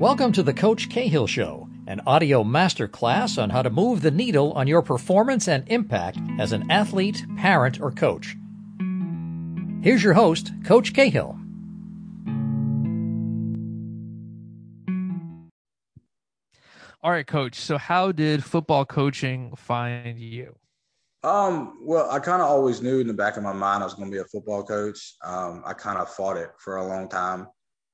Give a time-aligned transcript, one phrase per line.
[0.00, 4.50] Welcome to the Coach Cahill Show, an audio masterclass on how to move the needle
[4.54, 8.34] on your performance and impact as an athlete, parent, or coach.
[9.82, 11.38] Here's your host, Coach Cahill.
[17.02, 17.56] All right, coach.
[17.56, 20.56] So how did football coaching find you?
[21.24, 23.92] Um, well, I kind of always knew in the back of my mind I was
[23.92, 25.16] going to be a football coach.
[25.22, 27.48] Um, I kind of fought it for a long time.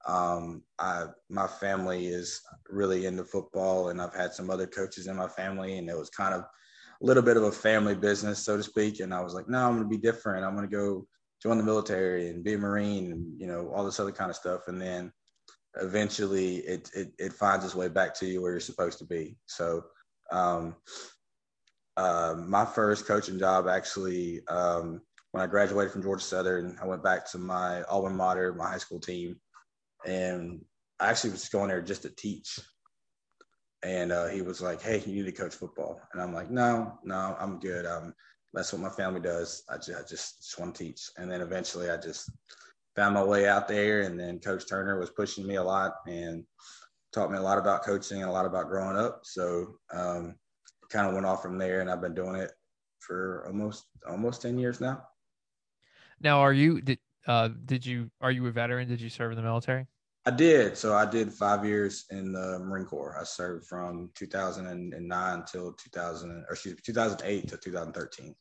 [0.06, 5.16] Um, I my family is really into football, and I've had some other coaches in
[5.16, 8.56] my family, and it was kind of a little bit of a family business, so
[8.56, 9.00] to speak.
[9.00, 10.44] And I was like, no, I'm going to be different.
[10.44, 11.06] I'm going to go
[11.42, 14.36] join the military and be a Marine, and you know all this other kind of
[14.36, 14.68] stuff.
[14.68, 15.12] And then
[15.80, 19.36] eventually, it it, it finds its way back to you where you're supposed to be.
[19.46, 19.84] So.
[20.32, 20.76] Um,
[21.96, 25.00] uh, my first coaching job actually um,
[25.36, 28.78] when I graduated from Georgia Southern, I went back to my alma mater, my high
[28.78, 29.36] school team,
[30.06, 30.64] and
[31.00, 32.58] I actually was going there just to teach.
[33.82, 36.98] And uh, he was like, "Hey, you need to coach football," and I'm like, "No,
[37.04, 37.84] no, I'm good.
[37.84, 38.14] Um,
[38.54, 39.62] that's what my family does.
[39.68, 42.30] I just, I just, just want to teach." And then eventually, I just
[42.96, 46.44] found my way out there, and then Coach Turner was pushing me a lot and
[47.12, 49.20] taught me a lot about coaching and a lot about growing up.
[49.24, 50.34] So, um,
[50.88, 52.50] kind of went off from there, and I've been doing it
[53.00, 55.02] for almost almost ten years now.
[56.20, 58.88] Now, are you did uh, did you are you a veteran?
[58.88, 59.86] Did you serve in the military?
[60.26, 60.76] I did.
[60.76, 63.16] So I did five years in the Marine Corps.
[63.18, 68.34] I served from 2009 till 2000, or excuse me, 2008 to 2013.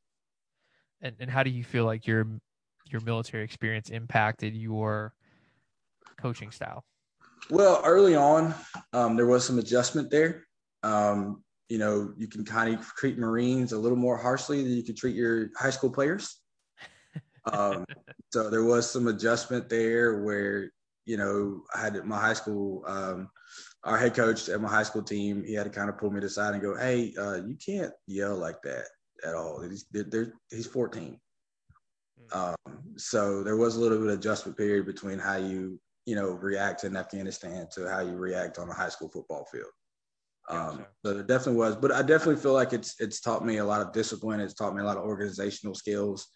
[1.02, 2.26] And and how do you feel like your
[2.90, 5.14] your military experience impacted your
[6.20, 6.84] coaching style?
[7.52, 8.56] Well, early on,
[8.92, 10.48] um, there was some adjustment there.
[10.82, 14.84] Um, you know, you can kind of treat Marines a little more harshly than you
[14.84, 16.42] can treat your high school players.
[17.54, 17.86] Um,
[18.34, 20.72] so there was some adjustment there where
[21.06, 23.30] you know, I had my high school, um,
[23.84, 26.20] our head coach at my high school team, he had to kind of pull me
[26.20, 28.86] to the side and go, Hey, uh, you can't yell like that
[29.26, 29.62] at all.
[29.62, 31.20] He's, they're, he's 14.
[32.32, 32.40] Hmm.
[32.40, 32.56] Um,
[32.98, 36.84] so there was a little bit of adjustment period between how you, you know, react
[36.84, 39.72] in Afghanistan to how you react on a high school football field.
[40.48, 43.66] Um, so there definitely was, but I definitely feel like it's it's taught me a
[43.66, 44.40] lot of discipline.
[44.40, 46.28] It's taught me a lot of organizational skills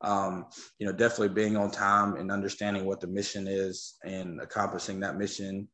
[0.00, 0.46] um,
[0.78, 5.16] you know, definitely being on time and understanding what the mission is and accomplishing that
[5.16, 5.68] mission.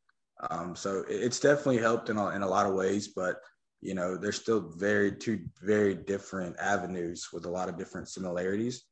[0.50, 3.36] Um, so it's definitely helped in a, in a lot of ways, but
[3.80, 8.84] you know, there's still very two very different avenues with a lot of different similarities.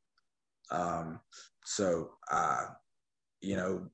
[0.70, 1.18] Um,
[1.64, 2.66] so, uh,
[3.40, 3.88] you know,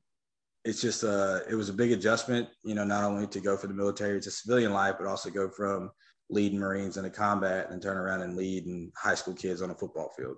[0.65, 3.71] it's just a, it was a big adjustment, you know, not only to go from
[3.71, 5.91] the military to civilian life, but also go from
[6.31, 9.75] leading Marines into combat and turn around and lead and high school kids on a
[9.75, 10.37] football field.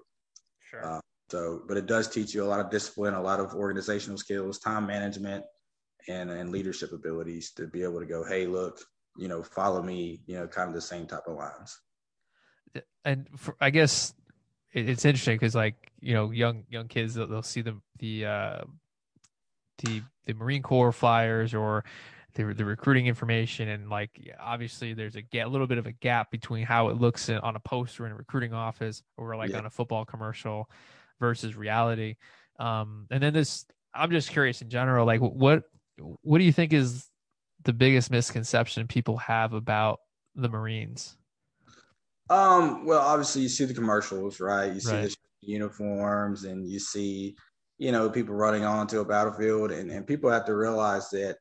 [0.70, 0.84] Sure.
[0.84, 1.00] Uh,
[1.30, 4.58] so, but it does teach you a lot of discipline, a lot of organizational skills,
[4.58, 5.44] time management,
[6.08, 8.80] and and leadership abilities to be able to go, hey, look,
[9.16, 11.78] you know, follow me, you know, kind of the same type of lines.
[13.04, 14.14] And for, I guess
[14.72, 18.58] it's interesting because, like, you know, young young kids they'll, they'll see the the uh,
[19.78, 21.84] the the Marine Corps flyers or
[22.34, 24.10] the, the recruiting information and like
[24.40, 27.56] obviously there's a, a little bit of a gap between how it looks in, on
[27.56, 29.58] a poster in a recruiting office or like yeah.
[29.58, 30.68] on a football commercial
[31.18, 32.16] versus reality
[32.58, 35.64] um, and then this i'm just curious in general like what
[36.22, 37.06] what do you think is
[37.64, 40.00] the biggest misconception people have about
[40.34, 41.16] the marines
[42.30, 45.16] um well obviously you see the commercials right you see right.
[45.42, 47.34] the uniforms and you see
[47.78, 51.36] you know people running onto a battlefield and, and people have to realize that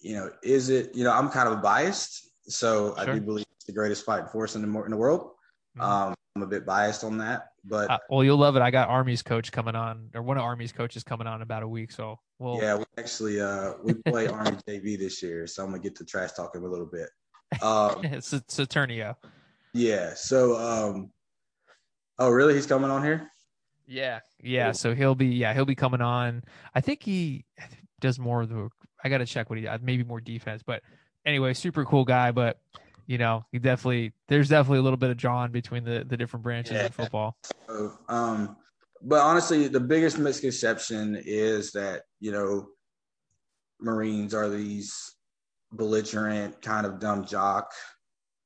[0.00, 2.28] you know, is it, you know, I'm kind of biased.
[2.48, 3.10] So sure.
[3.10, 5.32] I do believe it's the greatest fighting force in the, in the world.
[5.76, 5.80] Mm-hmm.
[5.80, 8.62] Um, I'm a bit biased on that, but uh, well, you'll love it.
[8.62, 11.68] I got Army's coach coming on, or one of Army's coaches coming on about a
[11.68, 11.90] week.
[11.90, 15.82] So we'll yeah, we actually uh we play Army JV this year, so I'm gonna
[15.82, 17.08] get to trash talk him a little bit.
[17.62, 19.16] Um, it's Saturnio.
[19.74, 20.14] Yeah.
[20.14, 21.10] So um,
[22.20, 22.54] oh really?
[22.54, 23.28] He's coming on here.
[23.88, 24.66] Yeah, yeah.
[24.66, 24.74] Cool.
[24.74, 26.44] So he'll be yeah he'll be coming on.
[26.76, 27.44] I think he
[28.00, 28.70] does more of the
[29.04, 30.82] I got to check what he maybe more defense, but
[31.24, 32.30] anyway, super cool guy.
[32.30, 32.58] But
[33.06, 36.42] you know, he definitely there's definitely a little bit of John between the the different
[36.42, 36.86] branches yeah.
[36.86, 37.36] of football.
[37.68, 38.56] So, um,
[39.02, 42.68] but honestly, the biggest misconception is that you know,
[43.80, 45.16] Marines are these
[45.72, 47.72] belligerent kind of dumb jock,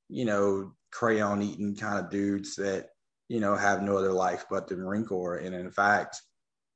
[0.08, 2.88] you know, crayon eating kind of dudes that
[3.28, 6.20] you know have no other life but the Marine Corps, and in fact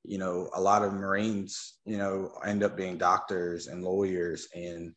[0.04, 4.92] you know, a lot of Marines, you know, end up being doctors and lawyers and,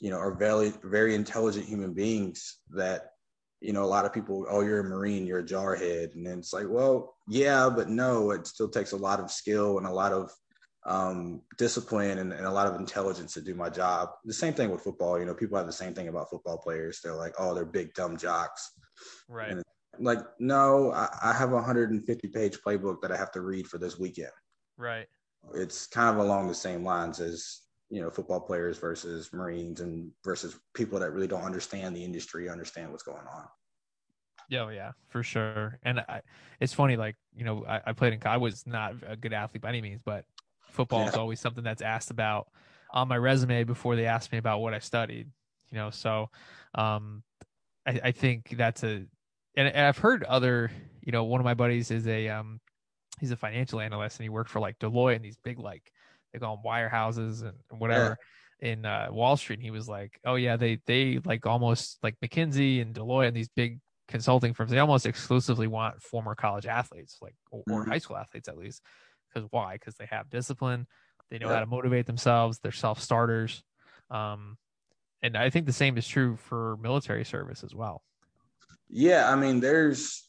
[0.00, 3.10] you know, are very, very intelligent human beings that,
[3.60, 6.14] you know, a lot of people, oh, you're a Marine, you're a jarhead.
[6.14, 9.78] And then it's like, well, yeah, but no, it still takes a lot of skill
[9.78, 10.30] and a lot of
[10.86, 14.10] um, discipline and, and, a lot of intelligence to do my job.
[14.24, 15.18] The same thing with football.
[15.18, 17.00] You know, people have the same thing about football players.
[17.02, 18.70] They're like, oh, they're big dumb jocks.
[19.28, 19.50] Right.
[19.50, 19.64] And
[19.98, 23.78] like, no, I, I have a 150 page playbook that I have to read for
[23.78, 24.30] this weekend.
[24.76, 25.06] Right.
[25.54, 30.10] It's kind of along the same lines as you know football players versus Marines and
[30.24, 33.44] versus people that really don't understand the industry, understand what's going on.
[34.48, 35.78] Yeah, oh, yeah, for sure.
[35.82, 36.20] And I,
[36.60, 38.20] it's funny, like you know, I, I played in.
[38.24, 40.24] I was not a good athlete by any means, but
[40.70, 41.08] football yeah.
[41.08, 42.48] is always something that's asked about
[42.92, 45.28] on my resume before they ask me about what I studied.
[45.70, 46.30] You know, so
[46.74, 47.22] um,
[47.86, 49.04] I, I think that's a,
[49.56, 50.70] and I've heard other.
[51.02, 52.60] You know, one of my buddies is a um,
[53.18, 55.90] he's a financial analyst and he worked for like Deloitte and these big like
[56.32, 58.18] they call them wirehouses and whatever.
[58.20, 58.26] Yeah
[58.58, 59.56] in uh, Wall Street.
[59.56, 63.36] And he was like, "Oh yeah, they they like almost like McKinsey and Deloitte and
[63.36, 67.90] these big consulting firms, they almost exclusively want former college athletes, like or, mm-hmm.
[67.90, 68.82] high school athletes at least.
[69.28, 69.74] Because why?
[69.74, 70.86] Because they have discipline,
[71.30, 71.54] they know yeah.
[71.54, 73.62] how to motivate themselves, they're self starters.
[74.10, 74.56] Um,
[75.22, 78.02] and I think the same is true for military service as well.
[78.88, 80.25] Yeah, I mean, there's,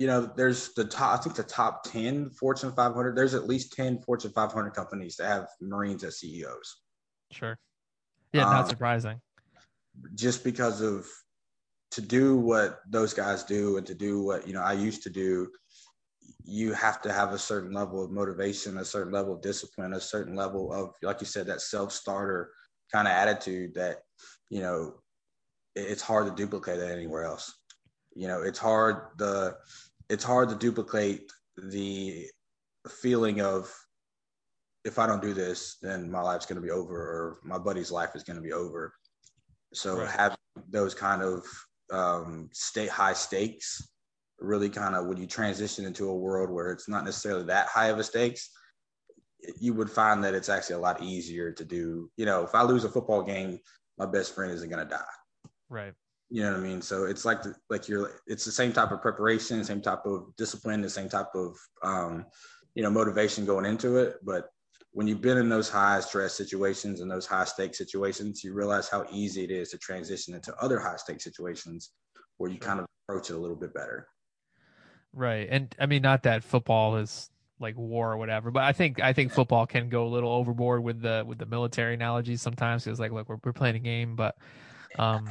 [0.00, 1.20] you know, there's the top.
[1.20, 3.14] I think the top ten Fortune 500.
[3.14, 6.80] There's at least ten Fortune 500 companies that have Marines as CEOs.
[7.30, 7.58] Sure.
[8.32, 9.20] Yeah, not um, surprising.
[10.14, 11.06] Just because of
[11.90, 15.10] to do what those guys do and to do what you know I used to
[15.10, 15.50] do,
[16.44, 20.00] you have to have a certain level of motivation, a certain level of discipline, a
[20.00, 22.50] certain level of, like you said, that self starter
[22.90, 23.98] kind of attitude that
[24.48, 24.94] you know
[25.76, 27.54] it's hard to duplicate that anywhere else.
[28.14, 29.56] You know, it's hard the
[30.10, 32.26] it's hard to duplicate the
[32.88, 33.72] feeling of
[34.84, 37.92] if I don't do this, then my life's going to be over, or my buddy's
[37.92, 38.92] life is going to be over.
[39.72, 40.10] So right.
[40.10, 41.44] having those kind of
[41.92, 43.86] um, state high stakes
[44.40, 47.88] really kind of when you transition into a world where it's not necessarily that high
[47.88, 48.50] of a stakes
[49.58, 52.62] you would find that it's actually a lot easier to do you know if i
[52.62, 53.58] lose a football game
[53.98, 55.02] my best friend isn't going to die
[55.68, 55.92] right
[56.30, 58.92] you know what i mean so it's like the, like you're it's the same type
[58.92, 62.24] of preparation same type of discipline the same type of um,
[62.74, 64.50] you know motivation going into it but
[64.92, 68.88] when you've been in those high stress situations and those high stake situations, you realize
[68.88, 71.92] how easy it is to transition into other high stake situations
[72.38, 74.08] where you kind of approach it a little bit better.
[75.12, 75.48] Right.
[75.50, 77.30] And I mean, not that football is
[77.60, 80.82] like war or whatever, but I think, I think football can go a little overboard
[80.82, 82.84] with the, with the military analogies sometimes.
[82.84, 84.36] Cause like, look, we're, we're playing a game, but,
[84.98, 85.30] um,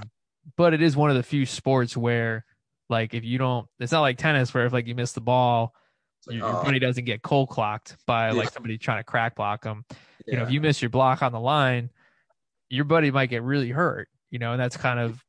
[0.56, 2.46] but it is one of the few sports where
[2.90, 5.74] like, if you don't, it's not like tennis where if like you miss the ball,
[6.28, 8.34] your, your buddy doesn't get cold clocked by yeah.
[8.34, 9.86] like somebody trying to crack block them.
[9.90, 9.96] Yeah.
[10.28, 11.90] You know, if you miss your block on the line,
[12.70, 14.10] your buddy might get really hurt.
[14.30, 15.24] You know, and that's kind of,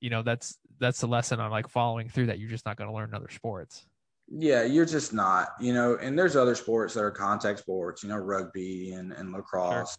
[0.00, 2.88] you know, that's that's the lesson on like following through that you're just not going
[2.88, 3.86] to learn in other sports.
[4.28, 5.50] Yeah, you're just not.
[5.60, 8.02] You know, and there's other sports that are contact sports.
[8.02, 9.90] You know, rugby and and lacrosse.
[9.90, 9.96] Sure.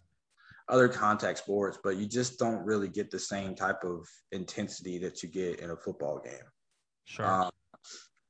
[0.68, 5.22] Other contact sports, but you just don't really get the same type of intensity that
[5.22, 6.44] you get in a football game.
[7.04, 7.26] Sure.
[7.26, 7.50] Um,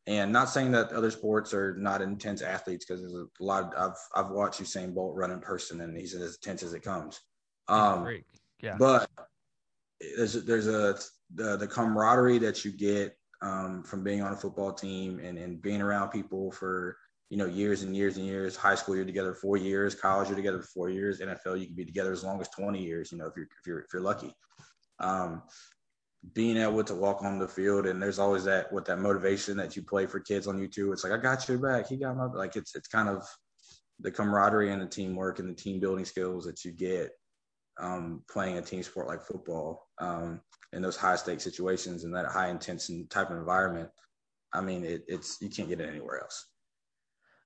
[0.07, 3.73] and not saying that other sports are not intense athletes because there's a lot.
[3.75, 6.83] Of, I've I've watched Usain Bolt run in person, and he's as intense as it
[6.83, 7.21] comes.
[7.69, 8.09] Um,
[8.61, 8.77] yeah.
[8.79, 9.09] But
[10.17, 10.99] there's there's a
[11.35, 15.63] the, the camaraderie that you get um, from being on a football team and, and
[15.63, 16.97] being around people for
[17.33, 18.57] you know years and years and years.
[18.57, 21.19] High school you're together four years, college you're together four years.
[21.19, 23.11] NFL you can be together as long as 20 years.
[23.11, 24.35] You know if you're if you're if you're lucky.
[25.01, 25.43] Um,
[26.35, 29.75] being able to walk on the field and there's always that with that motivation that
[29.75, 30.93] you play for kids on YouTube.
[30.93, 31.89] It's like I got your back.
[31.89, 33.27] He got my like it's it's kind of
[33.99, 37.13] the camaraderie and the teamwork and the team building skills that you get
[37.81, 40.39] um, playing a team sport like football um,
[40.75, 43.89] in those high stakes situations and that high intense type of environment.
[44.53, 46.52] I mean, it, it's you can't get it anywhere else.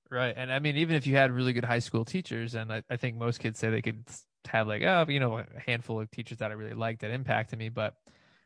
[0.09, 2.83] Right, and I mean, even if you had really good high school teachers, and I,
[2.89, 4.03] I think most kids say they could
[4.47, 7.59] have like, oh, you know, a handful of teachers that I really liked that impacted
[7.59, 7.93] me, but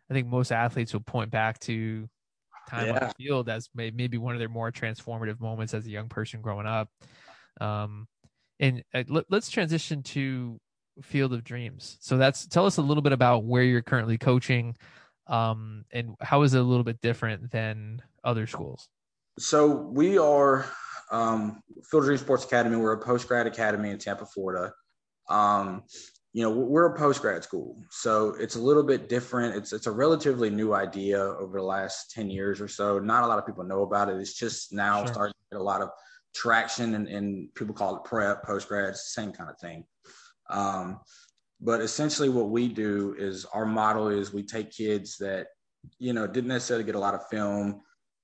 [0.10, 2.10] I think most athletes will point back to
[2.70, 2.94] time yeah.
[2.94, 6.42] on the field as maybe one of their more transformative moments as a young person
[6.42, 6.90] growing up.
[7.60, 8.08] Um,
[8.60, 10.60] and uh, let, us transition to
[11.02, 11.98] Field of Dreams.
[12.02, 14.76] So that's tell us a little bit about where you're currently coaching,
[15.28, 18.88] um, and how is it a little bit different than other schools?
[19.40, 20.66] So we are
[21.12, 22.78] um, Field of Dreams Sports Academy.
[22.78, 24.74] We're a post grad academy in Tampa, Florida.
[25.30, 25.84] Um,
[26.34, 29.88] you know we're a post grad school so it's a little bit different it's it's
[29.88, 33.46] a relatively new idea over the last 10 years or so not a lot of
[33.46, 35.14] people know about it it's just now sure.
[35.14, 35.90] starting to get a lot of
[36.34, 39.84] traction and, and people call it prep post grad same kind of thing
[40.50, 41.00] um,
[41.60, 45.48] but essentially what we do is our model is we take kids that
[46.00, 47.82] you know didn't necessarily get a lot of film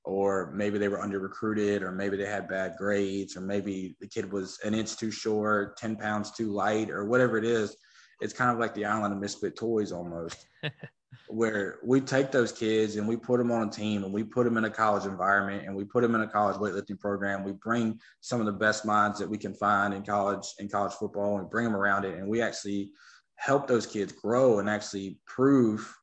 [0.07, 4.07] or maybe they were under recruited, or maybe they had bad grades, or maybe the
[4.07, 7.75] kid was an inch too short, 10 pounds too light, or whatever it is.
[8.21, 10.47] It's kind of like the island of misfit toys almost,
[11.27, 14.45] where we take those kids and we put them on a team and we put
[14.45, 17.43] them in a college environment and we put them in a college weightlifting program.
[17.43, 20.93] We bring some of the best minds that we can find in college in college
[20.93, 22.17] football and bring them around it.
[22.17, 22.91] And we actually
[23.35, 25.93] help those kids grow and actually prove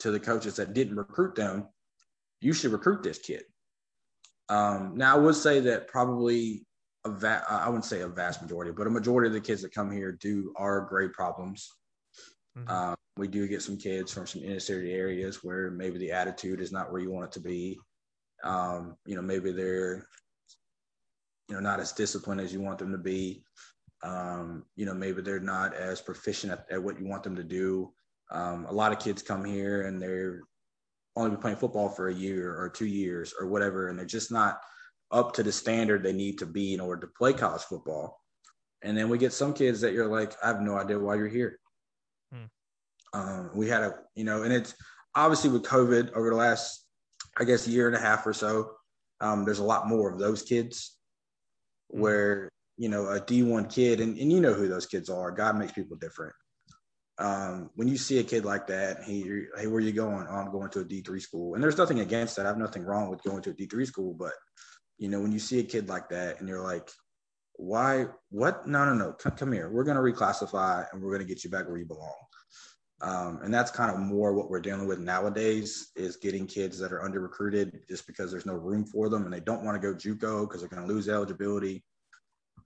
[0.00, 1.68] to the coaches that didn't recruit them,
[2.44, 3.42] you should recruit this kid.
[4.50, 6.66] Um, now, I would say that probably
[7.06, 9.74] a va- I wouldn't say a vast majority, but a majority of the kids that
[9.74, 11.72] come here do are grade problems.
[12.56, 12.70] Mm-hmm.
[12.70, 16.60] Um, we do get some kids from some inner city areas where maybe the attitude
[16.60, 17.78] is not where you want it to be.
[18.42, 20.06] Um, you know, maybe they're,
[21.48, 23.42] you know, not as disciplined as you want them to be.
[24.02, 27.44] Um, you know, maybe they're not as proficient at, at what you want them to
[27.44, 27.92] do.
[28.30, 30.42] Um, a lot of kids come here and they're
[31.16, 34.32] only been playing football for a year or two years or whatever, and they're just
[34.32, 34.60] not
[35.10, 38.20] up to the standard they need to be in order to play college football.
[38.82, 41.28] And then we get some kids that you're like, I have no idea why you're
[41.28, 41.58] here.
[42.32, 43.18] Hmm.
[43.18, 44.74] Um, we had a, you know, and it's
[45.14, 46.84] obviously with COVID over the last,
[47.38, 48.72] I guess, year and a half or so,
[49.20, 50.98] um, there's a lot more of those kids
[51.90, 52.00] hmm.
[52.00, 55.30] where you know, a D1 kid, and, and you know who those kids are.
[55.30, 56.34] God makes people different.
[57.18, 59.24] Um, when you see a kid like that, hey,
[59.56, 60.26] hey, where you going?
[60.28, 61.54] Oh, I'm going to a D3 school.
[61.54, 62.46] And there's nothing against that.
[62.46, 64.14] I have nothing wrong with going to a D3 school.
[64.14, 64.32] But,
[64.98, 66.90] you know, when you see a kid like that and you're like,
[67.56, 68.66] why, what?
[68.66, 69.12] No, no, no.
[69.12, 69.70] Come, come here.
[69.70, 72.14] We're going to reclassify and we're going to get you back where you belong.
[73.00, 76.92] Um, and that's kind of more what we're dealing with nowadays is getting kids that
[76.92, 79.92] are under recruited just because there's no room for them and they don't want to
[79.92, 81.84] go JUCO because they're going to lose eligibility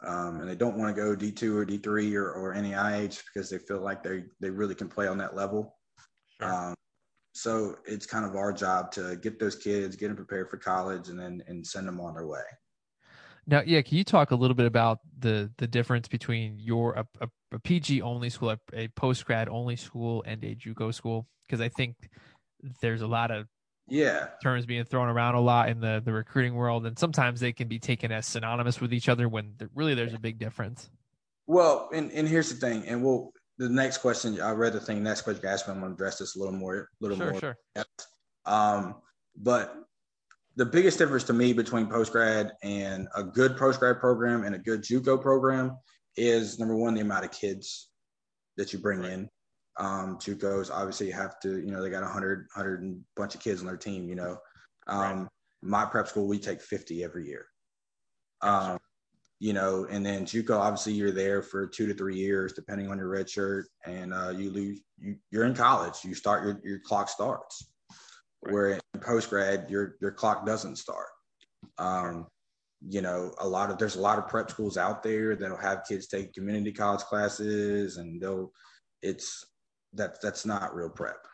[0.06, 3.58] um, and they don't want to go D2 or D3 or, or NAIA because they
[3.58, 5.76] feel like they, they really can play on that level.
[6.40, 6.52] Sure.
[6.52, 6.74] Um,
[7.32, 11.08] so it's kind of our job to get those kids, get them prepared for college,
[11.08, 12.42] and then and send them on their way.
[13.46, 17.06] Now, yeah, can you talk a little bit about the the difference between your a,
[17.20, 21.28] a, a PG only school, a, a post grad only school, and a JUCO school?
[21.46, 21.94] Because I think
[22.82, 23.46] there's a lot of
[23.88, 27.52] yeah terms being thrown around a lot in the the recruiting world and sometimes they
[27.52, 30.90] can be taken as synonymous with each other when really there's a big difference
[31.46, 35.02] well and, and here's the thing and we'll the next question i read the thing
[35.02, 37.16] next question you asked me i'm going to address this a little more a little
[37.16, 37.56] sure, more sure.
[38.46, 38.96] um
[39.36, 39.88] but
[40.56, 44.56] the biggest difference to me between post grad and a good post grad program and
[44.56, 45.76] a good JUCO program
[46.16, 47.90] is number one the amount of kids
[48.56, 49.12] that you bring right.
[49.12, 49.28] in
[49.78, 53.60] um, JUCOs obviously have to, you know, they got 100, 100 and bunch of kids
[53.60, 54.36] on their team, you know.
[54.86, 55.28] Um, right.
[55.62, 57.46] My prep school, we take 50 every year.
[58.42, 58.78] Um,
[59.40, 62.98] you know, and then JUCO, obviously you're there for two to three years, depending on
[62.98, 65.94] your red shirt, and uh, you lose, you, you're in college.
[66.02, 67.70] You start your, your clock starts.
[68.42, 68.52] Right.
[68.52, 71.08] Where in post grad, your your clock doesn't start.
[71.78, 72.26] Um,
[72.80, 75.86] you know, a lot of there's a lot of prep schools out there that'll have
[75.88, 78.52] kids take community college classes, and they'll
[79.02, 79.44] it's
[79.94, 81.26] that that's not real prep.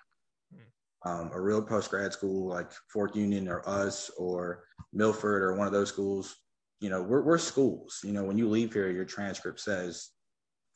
[0.52, 1.11] Hmm.
[1.11, 5.66] Um, a real post grad school like Fork Union or us or Milford or one
[5.66, 6.37] of those schools,
[6.80, 8.00] you know, we're, we're schools.
[8.04, 10.11] You know, when you leave here, your transcript says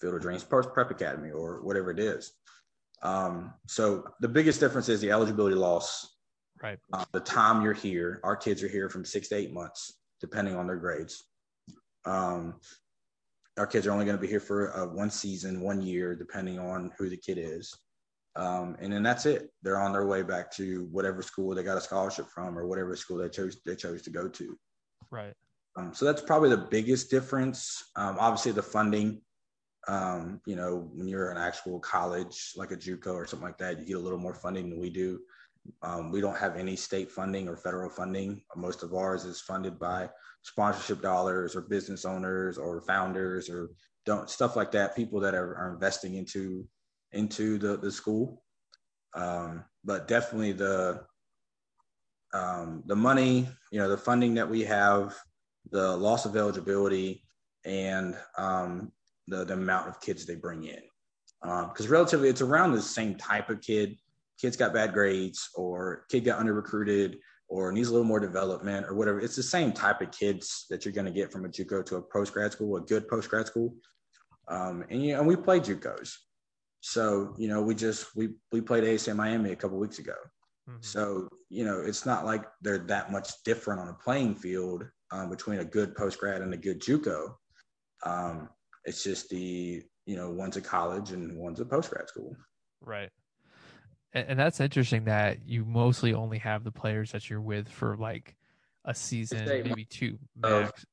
[0.00, 2.32] Field of Dreams Post Prep Academy or whatever it is.
[3.02, 6.16] Um, so the biggest difference is the eligibility loss.
[6.62, 6.78] Right.
[6.92, 10.56] Uh, the time you're here, our kids are here from six to eight months, depending
[10.56, 11.24] on their grades.
[12.04, 12.54] Um,
[13.58, 16.58] our kids are only going to be here for uh, one season, one year, depending
[16.58, 17.74] on who the kid is.
[18.36, 19.50] Um, and then that's it.
[19.62, 22.94] They're on their way back to whatever school they got a scholarship from, or whatever
[22.94, 24.56] school they chose they chose to go to.
[25.10, 25.34] Right.
[25.76, 27.82] Um, so that's probably the biggest difference.
[27.96, 29.20] Um, obviously, the funding.
[29.86, 33.78] Um, you know, when you're an actual college like a JUCO or something like that,
[33.80, 35.20] you get a little more funding than we do.
[35.82, 38.42] Um, we don't have any state funding or federal funding.
[38.56, 40.08] Most of ours is funded by
[40.42, 43.70] sponsorship dollars or business owners or founders or
[44.06, 44.96] don't stuff like that.
[44.96, 46.66] People that are, are investing into
[47.12, 48.42] into the the school.
[49.14, 51.04] Um, but definitely the
[52.34, 55.16] um, the money, you know, the funding that we have,
[55.70, 57.22] the loss of eligibility,
[57.64, 58.92] and um,
[59.28, 60.82] the the amount of kids they bring in.
[61.42, 63.96] Because um, relatively, it's around the same type of kid
[64.40, 67.18] kids got bad grades or kid got under recruited
[67.48, 69.20] or needs a little more development or whatever.
[69.20, 71.96] It's the same type of kids that you're going to get from a JUCO to
[71.96, 73.74] a post grad school, a good post grad school.
[74.48, 76.12] Um, and you know, and we played JUCOs.
[76.80, 80.14] So, you know, we just we we played ASA Miami a couple weeks ago.
[80.68, 80.78] Mm-hmm.
[80.82, 85.30] So, you know, it's not like they're that much different on a playing field um,
[85.30, 87.34] between a good post grad and a good JUCO.
[88.04, 88.48] Um,
[88.84, 92.36] it's just the, you know, one's a college and one's a post grad school.
[92.80, 93.10] Right
[94.12, 98.36] and, that's interesting that you mostly only have the players that you're with for like
[98.84, 100.84] a season, maybe two max.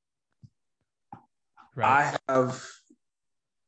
[1.76, 2.18] Right.
[2.28, 2.64] I have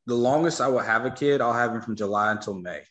[0.06, 1.40] the longest I will have a kid.
[1.40, 2.82] I'll have him from July until May,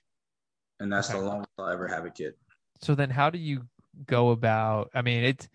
[0.80, 1.20] and that's Okay.
[1.20, 2.34] the longest I'll ever have a kid.
[2.82, 3.68] so then how do you
[4.06, 5.50] go about i mean it's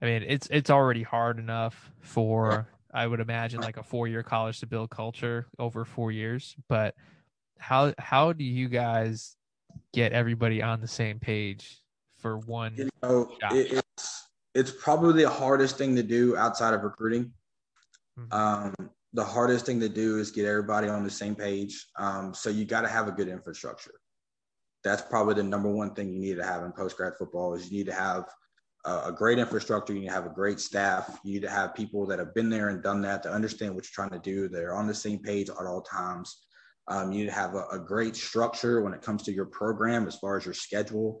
[0.00, 4.22] i mean it's it's already hard enough for i would imagine like a four year
[4.22, 6.94] college to build culture over four years but
[7.58, 9.36] how how do you guys
[9.94, 11.78] get everybody on the same page
[12.18, 16.82] for one You know, it, it's it's probably the hardest thing to do outside of
[16.82, 17.32] recruiting.
[18.18, 18.32] Mhm.
[18.32, 21.86] Um, the hardest thing to do is get everybody on the same page.
[21.96, 23.94] Um, so you got to have a good infrastructure.
[24.82, 27.70] That's probably the number one thing you need to have in post grad football is
[27.70, 28.24] you need to have
[28.84, 29.92] a, a great infrastructure.
[29.92, 31.18] You need to have a great staff.
[31.24, 33.84] You need to have people that have been there and done that to understand what
[33.84, 34.48] you're trying to do.
[34.48, 36.44] They're on the same page at all times.
[36.88, 40.06] Um, you need to have a, a great structure when it comes to your program
[40.06, 41.20] as far as your schedule,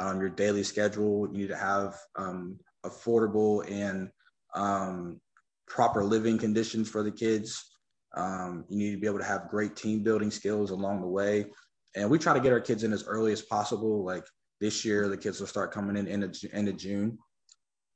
[0.00, 1.28] um, your daily schedule.
[1.32, 4.10] You need to have um, affordable and
[4.54, 5.20] um,
[5.66, 7.64] proper living conditions for the kids.
[8.16, 11.46] Um, you need to be able to have great team building skills along the way.
[11.96, 14.04] And we try to get our kids in as early as possible.
[14.04, 14.24] Like
[14.60, 17.18] this year, the kids will start coming in end of, end of June,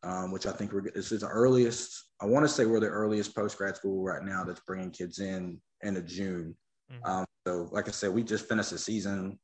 [0.02, 2.06] um, which I think we're this is the earliest.
[2.20, 5.18] I want to say we're the earliest post grad school right now that's bringing kids
[5.18, 6.56] in end of June.
[6.92, 7.08] Mhm.
[7.08, 9.38] Um, so, like I said, we just finished the season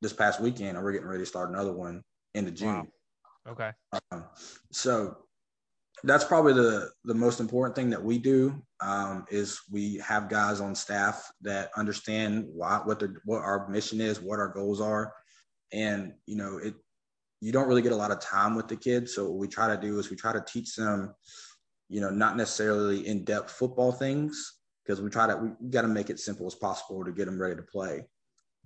[0.00, 2.02] this past weekend, and we're getting ready to start another one
[2.34, 2.88] in the June.
[3.46, 3.52] Wow.
[3.52, 3.72] okay
[4.10, 4.24] Um,
[4.72, 5.16] so
[6.02, 10.60] that's probably the the most important thing that we do um, is we have guys
[10.60, 15.12] on staff that understand why, what their what our mission is, what our goals are,
[15.72, 16.74] and you know it.
[17.40, 19.68] You don't really get a lot of time with the kids, so what we try
[19.68, 21.14] to do is we try to teach them,
[21.90, 25.88] you know, not necessarily in depth football things because we try to we got to
[25.88, 28.04] make it simple as possible to get them ready to play,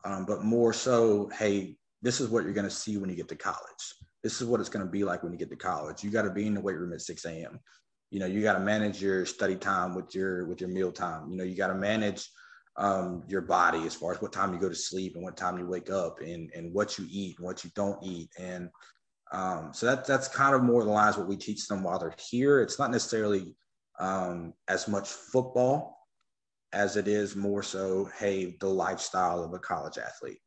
[0.04, 3.28] um, but more so, hey, this is what you're going to see when you get
[3.28, 6.02] to college this is what it's going to be like when you get to college.
[6.02, 7.60] You got to be in the weight room at 6 a.m.
[8.10, 11.30] You know, you got to manage your study time with your with your meal time.
[11.30, 12.28] You know, you got to manage
[12.76, 15.58] um, your body as far as what time you go to sleep and what time
[15.58, 18.30] you wake up and and what you eat and what you don't eat.
[18.38, 18.70] And
[19.30, 22.14] um, so that that's kind of more the lines what we teach them while they're
[22.30, 22.60] here.
[22.60, 23.54] It's not necessarily
[24.00, 25.97] um, as much football
[26.72, 30.40] as it is more so, hey, the lifestyle of a college athlete.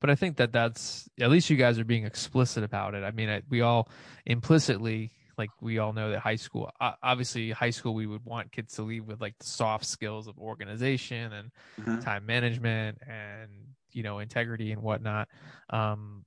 [0.00, 3.10] but i think that that's at least you guys are being explicit about it i
[3.10, 3.88] mean I, we all
[4.26, 6.70] implicitly like we all know that high school
[7.02, 10.38] obviously high school we would want kids to leave with like the soft skills of
[10.38, 12.02] organization and Mhm.
[12.04, 13.50] time management and
[13.92, 15.28] you know integrity and whatnot
[15.70, 16.24] um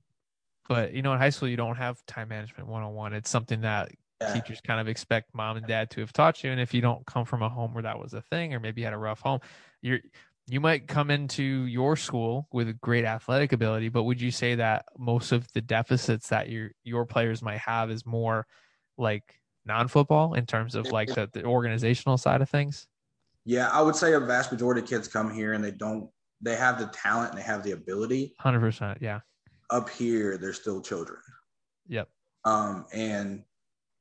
[0.68, 3.90] but you know in high school you don't have time management one-on-one it's something that
[4.20, 4.32] Yeah.
[4.32, 7.06] teachers kind of expect mom and dad to have taught you and if you don't
[7.06, 9.20] come from a home where that was a thing or maybe you had a rough
[9.20, 9.38] home
[9.80, 10.00] you're
[10.48, 14.84] you might come into your school with great athletic ability but would you say that
[14.98, 18.44] most of the deficits that your your players might have is more
[18.96, 22.88] like non-football in terms of like the, the organizational side of things
[23.44, 26.56] Yeah, I would say a vast majority of kids come here and they don't they
[26.56, 28.34] have the talent and they have the ability.
[28.42, 29.20] 100% yeah
[29.70, 31.20] Up here, they're still children.
[31.86, 32.08] yep
[32.44, 33.44] Um, and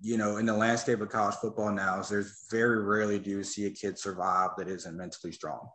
[0.01, 3.43] you know, in the landscape of college football now, is there's very rarely do you
[3.43, 5.67] see a kid survive that isn't mentally strong.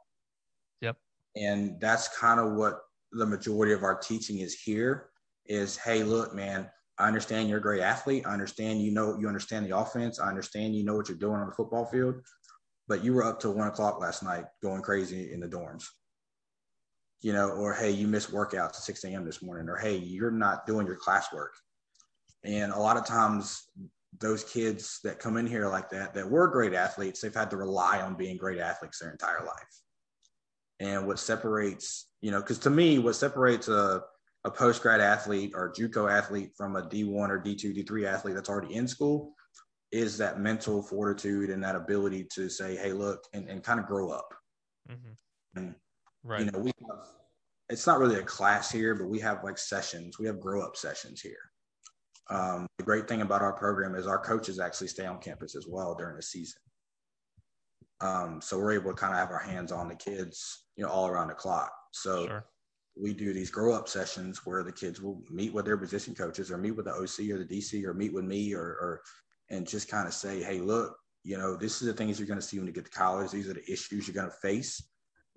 [0.80, 0.96] Yep.
[1.36, 2.80] And that's kind of what
[3.12, 5.08] the majority of our teaching is here
[5.46, 8.24] is hey, look, man, I understand you're a great athlete.
[8.26, 10.20] I understand you know you understand the offense.
[10.20, 12.16] I understand you know what you're doing on the football field,
[12.86, 15.84] but you were up till one o'clock last night going crazy in the dorms.
[17.22, 19.24] You know, or hey, you missed workouts at 6 a.m.
[19.24, 21.50] this morning, or hey, you're not doing your classwork.
[22.44, 23.68] And a lot of times
[24.20, 27.56] those kids that come in here like that, that were great athletes, they've had to
[27.56, 29.80] rely on being great athletes their entire life.
[30.80, 34.02] And what separates, you know, because to me, what separates a,
[34.44, 38.48] a post grad athlete or JUCO athlete from a D1 or D2, D3 athlete that's
[38.48, 39.34] already in school
[39.92, 43.86] is that mental fortitude and that ability to say, hey, look, and, and kind of
[43.86, 44.28] grow up.
[44.90, 45.58] mm-hmm.
[45.58, 45.74] And,
[46.24, 47.06] right You know, we have,
[47.68, 50.18] it's not really a class here, but we have like sessions.
[50.18, 51.51] We have grow up sessions here.
[52.32, 55.66] Um, the great thing about our program is our coaches actually stay on campus as
[55.68, 56.60] well during the season.
[58.00, 60.90] Um, so we're able to kind of have our hands on the kids, you know,
[60.90, 61.72] all around the clock.
[61.92, 62.44] So sure
[62.96, 66.50] we do these grow up sessions where the kids will meet with their position coaches
[66.50, 69.02] or meet with the OC or the DC or meet with me or, or
[69.50, 72.40] and just kind of say, hey, look, you know, this is the things you're going
[72.40, 73.30] to see when you get to college.
[73.30, 74.82] These are the issues you're going to face.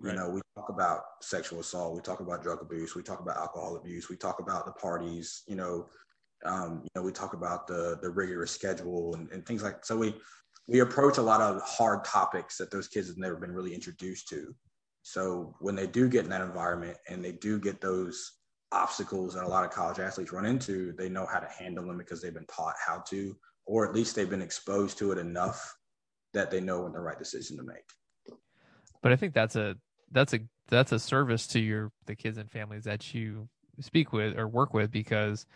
[0.00, 0.12] Right.
[0.12, 3.38] You know, we talk about sexual assault, we talk about drug abuse, we talk about
[3.38, 5.86] alcohol abuse, we talk about the parties, you know,
[6.46, 9.96] um, you know, we talk about the the rigorous schedule and, and things like so
[9.96, 10.14] we
[10.68, 14.28] we approach a lot of hard topics that those kids have never been really introduced
[14.28, 14.54] to.
[15.02, 18.32] So when they do get in that environment and they do get those
[18.72, 21.96] obstacles that a lot of college athletes run into, they know how to handle them
[21.96, 25.76] because they've been taught how to or at least they've been exposed to it enough
[26.32, 28.38] that they know when the right decision to make.
[29.02, 29.76] But I think that's a
[30.12, 33.48] that's a that's a service to your the kids and families that you
[33.80, 35.46] speak with or work with because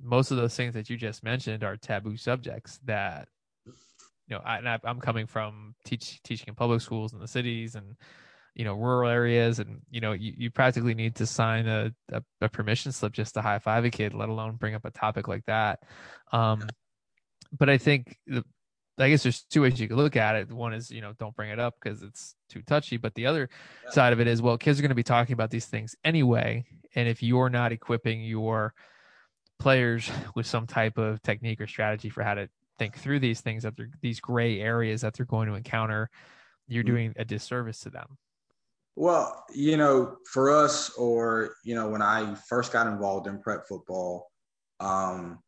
[0.00, 3.28] most of those things that you just mentioned are taboo subjects that
[3.66, 7.28] you know I, and I, am coming from teach teaching in public schools in the
[7.28, 7.96] cities and
[8.54, 12.22] you know rural areas and you know you, you practically need to sign a, a,
[12.40, 15.28] a permission slip just to high five a kid let alone bring up a topic
[15.28, 15.80] like that
[16.32, 16.68] um
[17.56, 18.18] but i think
[19.00, 20.52] I guess there's two ways you could look at it.
[20.52, 22.96] One is, you know, don't bring it up because it's too touchy.
[22.96, 23.48] But the other
[23.84, 23.90] yeah.
[23.90, 26.64] side of it is, well, kids are going to be talking about these things anyway.
[26.94, 28.74] And if you're not equipping your
[29.58, 33.64] players with some type of technique or strategy for how to think through these things
[33.64, 36.08] that they're these gray areas that they're going to encounter,
[36.68, 36.94] you're mm-hmm.
[36.94, 38.16] doing a disservice to them.
[38.94, 43.66] Well, you know, for us, or you know, when I first got involved in prep
[43.68, 44.30] football,
[44.80, 45.38] um,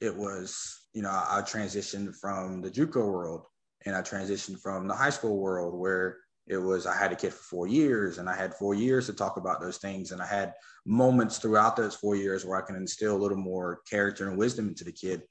[0.00, 3.46] it was you know I, I transitioned from the JUCO world
[3.86, 7.32] and I transitioned from the high school world where it was I had a kid
[7.32, 10.26] for four years and I had four years to talk about those things and I
[10.26, 10.52] had
[10.86, 14.68] moments throughout those four years where I can instill a little more character and wisdom
[14.68, 15.22] into the kid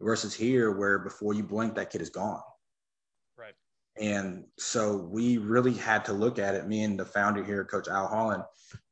[0.00, 2.40] versus here where before you blink that kid is gone.
[3.36, 3.54] Right.
[3.98, 6.66] And so we really had to look at it.
[6.66, 8.42] Me and the founder here, Coach Al Holland,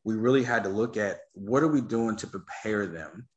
[0.04, 3.28] we really had to look at what are we doing to prepare them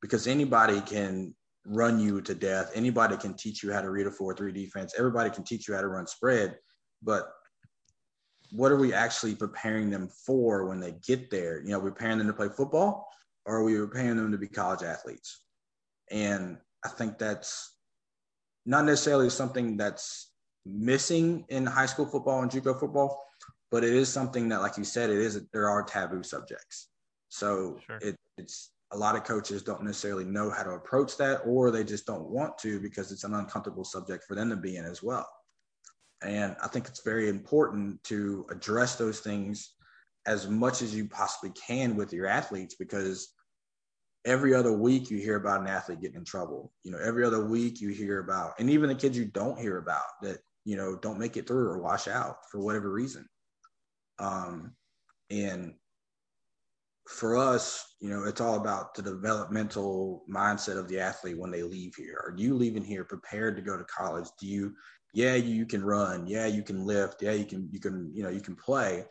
[0.00, 1.34] because anybody can
[1.66, 2.70] run you to death.
[2.74, 4.94] Anybody can teach you how to read a 4 3 defense.
[4.96, 6.56] Everybody can teach you how to run spread.
[7.02, 7.32] But
[8.54, 11.60] what are we actually preparing them for when they get there?
[11.60, 13.08] You know, we're preparing them to play football
[13.44, 15.40] or are we preparing them to be college athletes?
[16.10, 17.76] And I think that's
[18.64, 20.30] not necessarily something that's
[20.64, 23.24] missing in high school football and JUCO football,
[23.72, 26.90] but it is something that, like you said, it is there are taboo subjects.
[27.30, 27.98] So sure.
[28.00, 31.82] it, it's a lot of coaches don't necessarily know how to approach that or they
[31.82, 35.02] just don't want to because it's an uncomfortable subject for them to be in as
[35.02, 35.28] well
[36.24, 39.74] and i think it's very important to address those things
[40.26, 43.34] as much as you possibly can with your athletes because
[44.24, 47.44] every other week you hear about an athlete getting in trouble you know every other
[47.44, 50.96] week you hear about and even the kids you don't hear about that you know
[50.96, 53.26] don't make it through or wash out for whatever reason
[54.18, 54.72] um
[55.30, 55.74] and
[57.08, 61.62] for us, you know, it's all about the developmental mindset of the athlete when they
[61.62, 62.18] leave here.
[62.24, 64.26] Are you leaving here prepared to go to college?
[64.40, 64.74] Do you,
[65.14, 68.28] yeah, you can run, yeah, you can lift, yeah, you can, you can, you know,
[68.28, 69.04] you can play,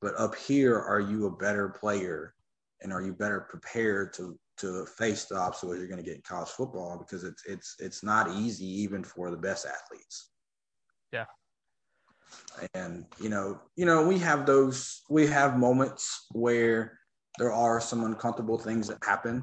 [0.00, 2.34] but up here, are you a better player,
[2.82, 6.22] and are you better prepared to to face the obstacles you're going to get in
[6.22, 6.98] college football?
[6.98, 10.30] Because it's it's it's not easy even for the best athletes.
[11.12, 11.26] Yeah,
[12.74, 16.98] and you know, you know, we have those, we have moments where
[17.38, 19.42] there are some uncomfortable things that happen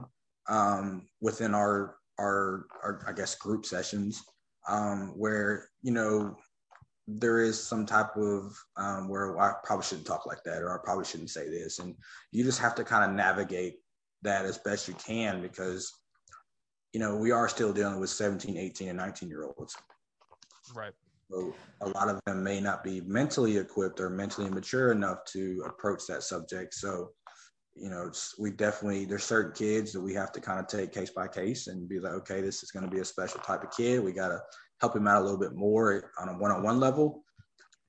[0.49, 4.23] um, within our, our, our, I guess, group sessions
[4.67, 6.35] um, where, you know,
[7.07, 10.83] there is some type of um, where I probably shouldn't talk like that, or I
[10.83, 11.79] probably shouldn't say this.
[11.79, 11.95] And
[12.31, 13.79] you just have to kind of navigate
[14.21, 15.91] that as best you can because,
[16.93, 19.75] you know, we are still dealing with 17, 18, and 19 year olds.
[20.75, 20.93] Right.
[21.29, 25.63] So a lot of them may not be mentally equipped or mentally mature enough to
[25.65, 26.73] approach that subject.
[26.73, 27.11] So
[27.75, 30.91] you know, it's, we definitely there's certain kids that we have to kind of take
[30.91, 33.63] case by case and be like, okay, this is going to be a special type
[33.63, 34.03] of kid.
[34.03, 34.39] We got to
[34.81, 37.23] help him out a little bit more on a one-on-one level.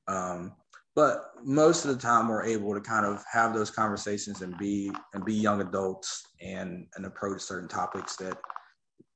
[0.09, 0.53] Um,
[0.95, 4.93] but most of the time, we're able to kind of have those conversations and be
[5.15, 8.37] and be young adults and and approach certain topics that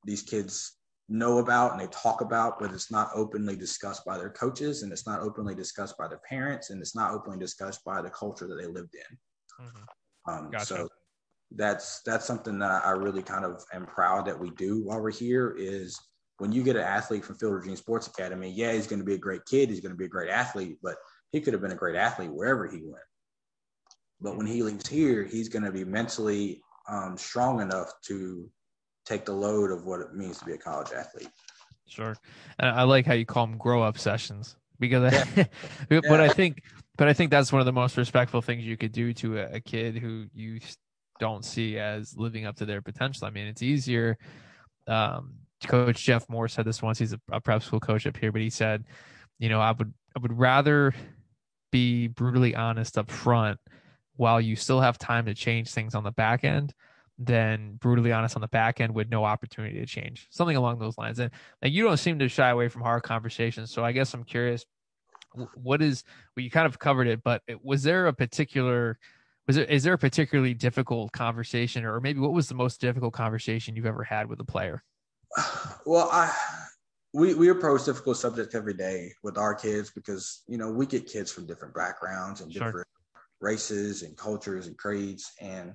[0.05, 4.31] these kids know about and they talk about, but it's not openly discussed by their
[4.31, 8.01] coaches and it's not openly discussed by their parents and it's not openly discussed by
[8.01, 9.67] the culture that they lived in.
[9.67, 9.83] Mm-hmm.
[10.29, 10.67] Um, gotcha.
[10.67, 10.89] So
[11.53, 15.11] that's that's something that I really kind of am proud that we do while we're
[15.11, 15.55] here.
[15.59, 15.99] Is
[16.39, 19.15] when you get an athlete from Field Dreams Sports Academy, yeah, he's going to be
[19.15, 20.97] a great kid, he's going to be a great athlete, but
[21.33, 23.05] he could have been a great athlete wherever he went.
[24.21, 28.51] But when he leaves here, he's going to be mentally um, strong enough to
[29.05, 31.29] take the load of what it means to be a college athlete.
[31.87, 32.17] Sure,
[32.59, 35.45] and I like how you call them grow up sessions because, yeah.
[35.89, 36.23] but yeah.
[36.23, 36.63] I think
[36.97, 39.55] but I think that's one of the most respectful things you could do to a,
[39.55, 40.61] a, kid who you
[41.21, 43.27] don't see as living up to their potential.
[43.27, 44.19] I mean, it's easier.
[44.87, 45.35] Um,
[45.67, 46.99] coach Jeff Moore said this once.
[46.99, 48.85] He's a, a prep school coach up here, but he said,
[49.39, 50.95] you know, I would I would rather
[51.71, 53.59] be brutally honest up front
[54.17, 56.73] while you still have time to change things on the back end
[57.19, 60.99] than brutally honest on the back end with no opportunity to change something along those
[60.99, 61.31] lines and,
[61.63, 64.67] and you don't seem to shy away from hard conversations so i guess i'm curious
[65.55, 66.05] what is
[66.37, 68.99] well you kind of covered it but was there a particular
[69.47, 73.13] was there is there a particularly difficult conversation or maybe what was the most difficult
[73.13, 74.83] conversation you've ever had with a player
[75.87, 76.35] Well, I
[77.13, 81.07] we we approach difficult subjects every day with our kids because you know we get
[81.07, 82.67] kids from different backgrounds and Sure.
[82.67, 82.89] different
[83.41, 85.75] races and cultures and creeds, and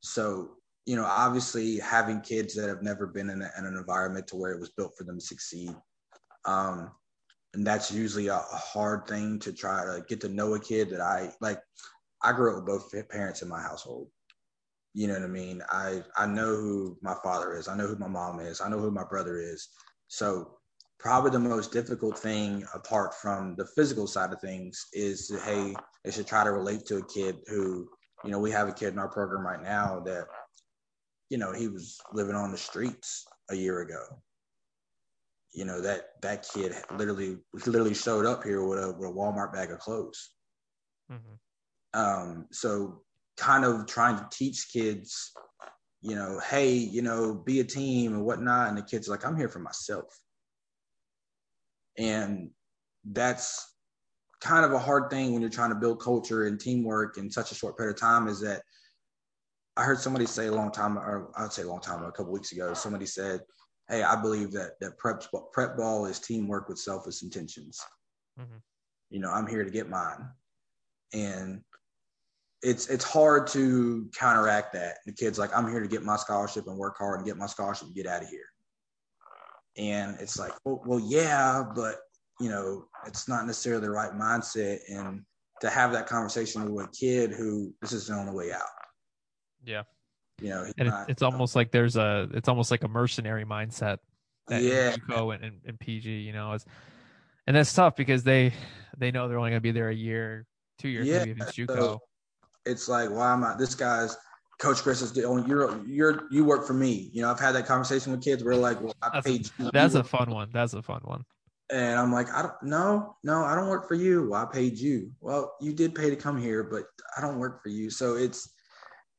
[0.00, 0.50] so
[0.84, 4.36] you know obviously having kids that have never been in, a, in an environment to
[4.36, 5.74] where it was built for them to succeed,
[6.44, 6.90] um,
[7.56, 11.00] and that's usually a, hard thing to try to get to know a kid that
[11.00, 11.58] I like.
[12.22, 14.08] I grew up with both parents in my household.
[14.92, 15.62] You know what I mean?
[15.70, 17.66] I I know who my father is.
[17.66, 18.60] I know who my mom is.
[18.60, 19.68] I know who my brother is.
[20.08, 20.58] So
[20.98, 26.10] probably the most difficult thing apart from the physical side of things is hey, they
[26.10, 27.88] should try to relate to a kid who,
[28.24, 30.26] you know, we have a kid in our program right now that,
[31.30, 34.02] you know, he was living on the streets a year ago.
[35.56, 39.12] You know, that that kid literally he literally showed up here with a with a
[39.12, 40.34] Walmart bag of clothes.
[41.10, 41.38] Mhm.
[41.94, 43.00] Um, so
[43.38, 45.32] kind of trying to teach kids,
[46.02, 48.68] you know, hey, you know, be a team and whatnot.
[48.68, 50.20] And the kids are like, I'm here for myself.
[51.96, 52.50] And
[53.04, 53.78] that's
[54.42, 57.50] kind of a hard thing when you're trying to build culture and teamwork in such
[57.50, 58.62] a short period of time is that
[59.78, 62.12] I heard somebody say a long time, or I'd say a long time, ago a
[62.12, 63.40] couple weeks ago, somebody said,
[63.88, 67.80] Hey, I believe that that prep prep ball is teamwork with selfish intentions.
[68.38, 68.62] Mhm.
[69.10, 70.28] You know, I'm here to get mine.
[71.12, 71.64] And
[72.62, 74.98] it's it's hard to counteract that.
[75.06, 77.46] The kid's like, I'm here to get my scholarship and work hard and get my
[77.46, 78.46] scholarship and get out of here.
[79.76, 82.00] And it's like, well, well, yeah, but
[82.40, 84.80] you know, it's not necessarily the right mindset.
[84.88, 85.24] And
[85.60, 88.62] to have that conversation with a kid who this is the only way out.
[89.62, 89.84] Yeah.
[90.40, 93.98] You know, And not- it's almost like there's a it's almost like a mercenary mindset
[94.48, 96.64] that yeah, JUCO and, and, and PG, you know, it's
[97.46, 98.52] and that's tough because they
[98.98, 100.46] they know they're only gonna be there a year,
[100.78, 102.00] two years Yeah, maybe if it's so-
[102.66, 103.54] it's like, why am I?
[103.56, 104.16] This guy's
[104.58, 107.10] Coach Chris is the only you're you're you work for me.
[107.12, 109.50] You know, I've had that conversation with kids where they're like, well, I That's- paid
[109.58, 109.70] you.
[109.72, 110.50] That's you a fun one.
[110.52, 111.24] That's a fun one.
[111.70, 114.28] And I'm like, I don't no, no, I don't work for you.
[114.30, 115.10] Well, I paid you.
[115.20, 116.84] Well, you did pay to come here, but
[117.16, 117.88] I don't work for you.
[117.90, 118.50] So it's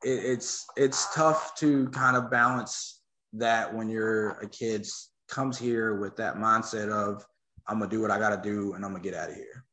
[0.03, 3.01] it, it's it's tough to kind of balance
[3.33, 4.87] that when you're a kid
[5.27, 7.25] comes here with that mindset of
[7.67, 9.63] I'm gonna do what I gotta do and I'm gonna get out of here.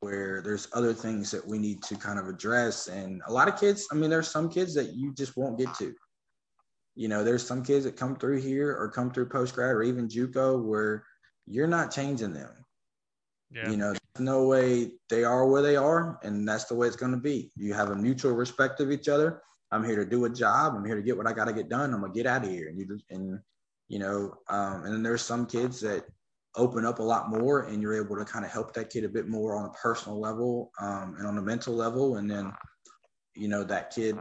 [0.00, 2.88] Where there's other things that we need to kind of address.
[2.88, 5.74] And a lot of kids, I mean, there's some kids that you just won't get
[5.76, 5.94] to.
[6.94, 9.82] You know, there's some kids that come through here or come through post grad or
[9.82, 11.04] even JUCO where
[11.46, 12.50] you're not changing them.
[13.50, 13.70] Yeah.
[13.70, 17.12] You know, no way they are where they are, and that's the way it's going
[17.12, 17.52] to be.
[17.56, 19.42] You have a mutual respect of each other.
[19.72, 20.74] I'm here to do a job.
[20.76, 21.92] I'm here to get what I got to get done.
[21.92, 23.40] I'm gonna get out of here, and you just- and
[23.88, 26.06] you know, um, and then there's some kids that
[26.56, 29.08] open up a lot more, and you're able to kind of help that kid a
[29.08, 32.52] bit more on a personal level um, and on a mental level, and then
[33.34, 34.18] you know that kid,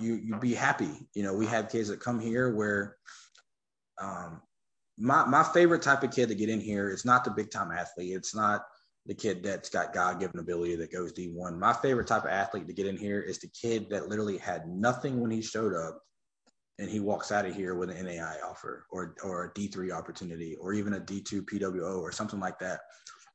[0.00, 1.08] you you be happy.
[1.14, 2.96] You know, we have kids that come here where.
[4.00, 4.42] Um,
[4.98, 7.72] my my favorite type of kid to get in here is not the big time
[7.72, 8.14] athlete.
[8.14, 8.66] It's not
[9.06, 11.58] the kid that's got God given ability that goes D1.
[11.58, 14.68] My favorite type of athlete to get in here is the kid that literally had
[14.68, 16.02] nothing when he showed up
[16.78, 20.56] and he walks out of here with an NAIA offer or or a D3 opportunity
[20.56, 22.80] or even a D2 PWO or something like that.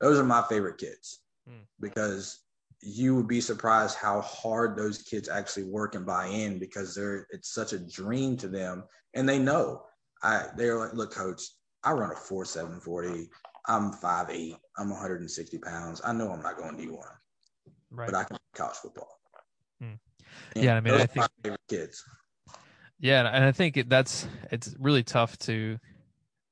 [0.02, 1.62] Those are my favorite kids Hmm.
[1.80, 2.40] because
[2.82, 7.28] you would be surprised how hard those kids actually work and buy in because they're
[7.30, 9.84] it's such a dream to them and they know
[10.24, 11.42] I they're like, look, coach,
[11.84, 13.30] I run a four seven forty.
[13.68, 14.58] I'm five eight.
[14.78, 16.02] I'm 160 pounds.
[16.06, 16.98] I know I'm not going to D1,
[17.92, 18.06] Right.
[18.12, 19.20] but I can play college football.
[19.82, 19.94] Hmm.
[20.56, 21.28] Yeah, I mean, I think-
[21.70, 22.04] kids.
[23.00, 25.78] Yeah, and- and I think it, that's it's really tough to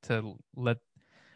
[0.03, 0.77] to let.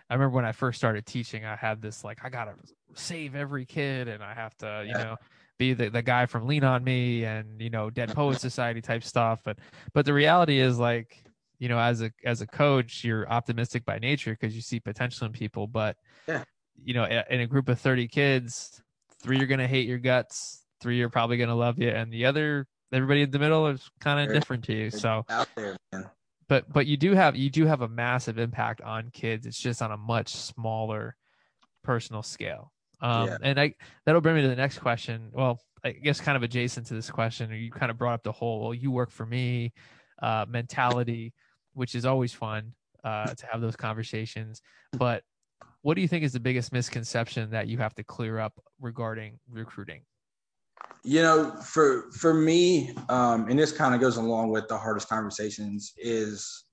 [0.09, 2.55] I remember when I first started teaching, I had this like I gotta
[2.93, 5.03] save every kid, and I have to you Yeah.
[5.03, 5.15] know
[5.57, 9.03] be the, the guy from Lean on Me and you know Dead Poet Society type
[9.03, 9.39] stuff.
[9.43, 9.59] But
[9.93, 11.23] but the reality is like
[11.59, 15.25] you know as a as a coach, you're optimistic by nature because you see potential
[15.27, 15.67] in people.
[15.67, 16.43] But Yeah.
[16.83, 18.81] you know in a group of thirty kids,
[19.21, 22.67] three are gonna hate your guts, three are probably gonna love you, and the other
[22.91, 24.89] everybody in the middle is kind of different to you.
[24.89, 25.75] So out there,
[26.47, 29.81] but but you do have you do have a massive impact on kids it's just
[29.81, 31.15] on a much smaller
[31.83, 33.37] personal scale um Yeah.
[33.41, 33.73] and i
[34.05, 37.09] that'll bring me to the next question well i guess kind of adjacent to this
[37.09, 39.73] question you kind of brought up the whole well, you work for me
[40.21, 41.33] uh mentality
[41.77, 44.61] which is always fun uh to have those conversations
[44.93, 45.23] but
[45.81, 49.39] what do you think is the biggest misconception that you have to clear up regarding
[49.49, 50.01] recruiting
[51.03, 55.07] You know, for for me, um, and this kind of goes along with the hardest
[55.07, 56.65] conversations is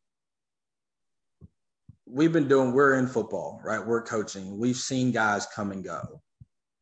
[2.07, 3.85] we've been doing we're in football, right?
[3.85, 4.59] We're coaching.
[4.59, 6.21] We've seen guys come and go.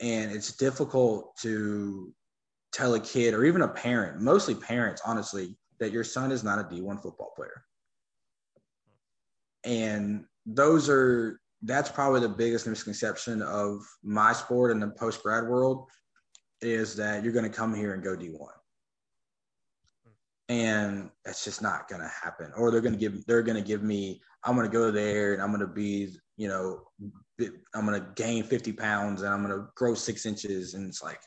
[0.00, 2.12] And it's difficult to
[2.72, 6.58] tell a kid or even a parent, mostly parents, honestly, that your son is not
[6.58, 7.64] a D1 football player.
[9.64, 15.44] And those are that's probably the biggest misconception of my sport in the post grad
[15.44, 15.88] world
[16.60, 18.38] is that you're going to come here and go D1.
[20.48, 22.52] And that's just not going to happen.
[22.56, 25.32] Or they're going to give they're going to give me I'm going to go there
[25.34, 26.82] and I'm going to be, you know,
[27.74, 31.02] I'm going to gain 50 pounds and I'm going to grow 6 inches and it's
[31.02, 31.20] like,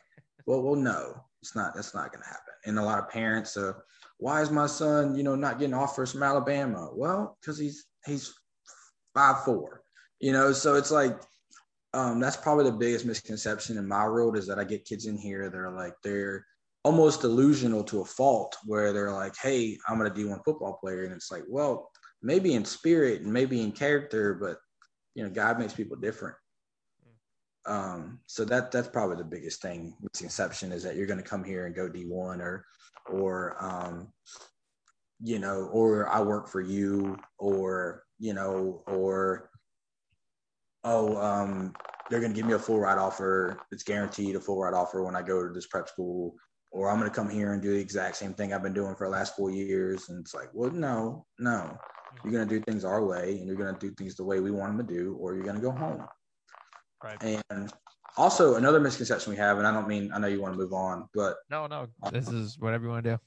[0.46, 1.24] well, well no.
[1.42, 2.54] It's not that's not going to happen.
[2.66, 3.74] And a lot of parents uh
[4.18, 6.90] why is my son, you know, not getting offers from Alabama?
[6.94, 8.34] Well, cuz he's he's
[9.14, 9.82] five four
[10.20, 11.20] you know so it's like
[11.94, 15.18] um, that's probably the biggest misconception in my world is that i get kids in
[15.18, 16.46] here that are like they're
[16.84, 21.04] almost delusional to a fault where they're like hey i'm to d1 football player.
[21.04, 21.90] And it's like well
[22.22, 24.58] maybe in spirit and maybe in character but
[25.16, 26.36] you know god makes people different.
[27.68, 31.44] Um, so that that's probably the biggest thing misconception is that you're going to come
[31.44, 32.64] here and go d1 or
[33.10, 34.14] or um,
[35.22, 39.50] you know or i work for you or you know or
[40.86, 41.74] oh, um,
[42.10, 43.60] they're going to give me a full ride offer.
[43.72, 46.36] It's guaranteed a full ride offer when I go to this prep school,
[46.72, 48.96] or I'm going to come here and do the exact same thing I've been doing
[48.96, 50.08] for the last four years.
[50.08, 51.78] And it's like, well, no, no,
[52.24, 54.40] you're going to do things our way, and you're going to do things the way
[54.40, 56.06] we want them to do, or you're going to go home.
[57.04, 57.42] Right.
[57.50, 57.74] And
[58.18, 60.74] also another misconception we have, and I don't mean I know you want to move
[60.74, 63.20] on, but no, no, this is whatever you want to do.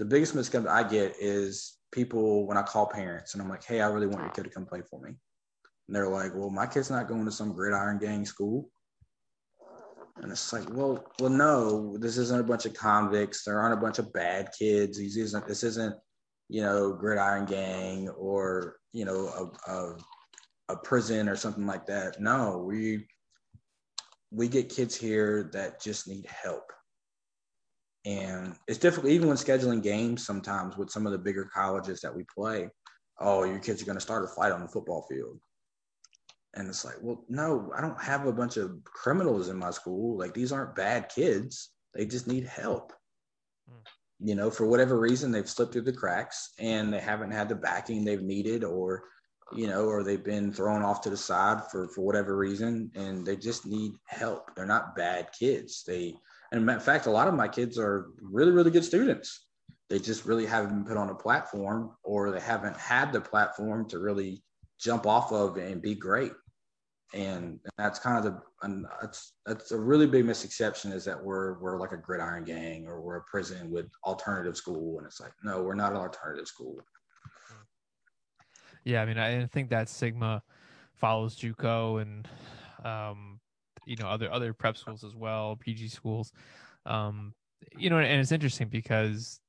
[0.00, 3.82] The biggest misconception I get is people when I call parents and I'm like, hey,
[3.82, 5.10] I really want your kid to come play for me.
[5.10, 8.70] And they're like, well, my kid's not going to some gridiron gang school.
[10.16, 13.44] And it's like, well, well, no, this isn't a bunch of convicts.
[13.44, 14.96] There aren't a bunch of bad kids.
[14.96, 15.94] These isn't this isn't,
[16.48, 19.96] you know, gridiron gang or you know a, a,
[20.70, 22.18] a prison or something like that.
[22.22, 23.06] No, we
[24.30, 26.72] we get kids here that just need help.
[28.06, 32.14] And it's difficult, even when scheduling games sometimes with some of the bigger colleges that
[32.14, 32.70] we play.
[33.20, 35.38] Oh, your kids are going to start a fight on the football field.
[36.54, 40.18] And it's like, well, no, I don't have a bunch of criminals in my school.
[40.18, 41.70] Like these aren't bad kids.
[41.94, 42.92] They just need help.
[43.70, 43.86] Mm.
[44.20, 47.54] You know, for whatever reason, they've slipped through the cracks and they haven't had the
[47.54, 49.04] backing they've needed, or,
[49.54, 52.90] you know, or they've been thrown off to the side for, for whatever reason.
[52.94, 54.54] And they just need help.
[54.56, 55.84] They're not bad kids.
[55.86, 56.14] They,
[56.52, 59.46] and in fact, a lot of my kids are really, really good students.
[59.88, 63.88] They just really haven't been put on a platform or they haven't had the platform
[63.88, 64.42] to really
[64.78, 66.32] jump off of and be great.
[67.12, 71.58] And that's kind of the and that's that's a really big misconception is that we're
[71.58, 75.32] we're like a gridiron gang or we're a prison with alternative school and it's like
[75.42, 76.76] no we're not an alternative school.
[78.84, 80.44] Yeah, I mean I think that stigma
[80.94, 82.28] follows JUCO and
[82.84, 83.39] um,
[83.90, 86.32] you know other other prep schools as well, PG schools.
[86.86, 87.34] Um,
[87.76, 89.40] you know, and it's interesting because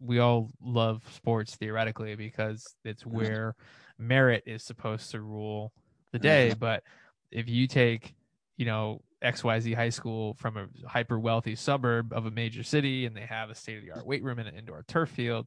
[0.00, 3.16] we all love sports theoretically because it's mm-hmm.
[3.16, 3.54] where
[3.98, 5.72] merit is supposed to rule
[6.10, 6.48] the day.
[6.50, 6.58] Mm-hmm.
[6.58, 6.84] But
[7.30, 8.14] if you take,
[8.56, 13.14] you know, XYZ high school from a hyper wealthy suburb of a major city and
[13.14, 15.46] they have a state of the art weight room and an indoor turf field,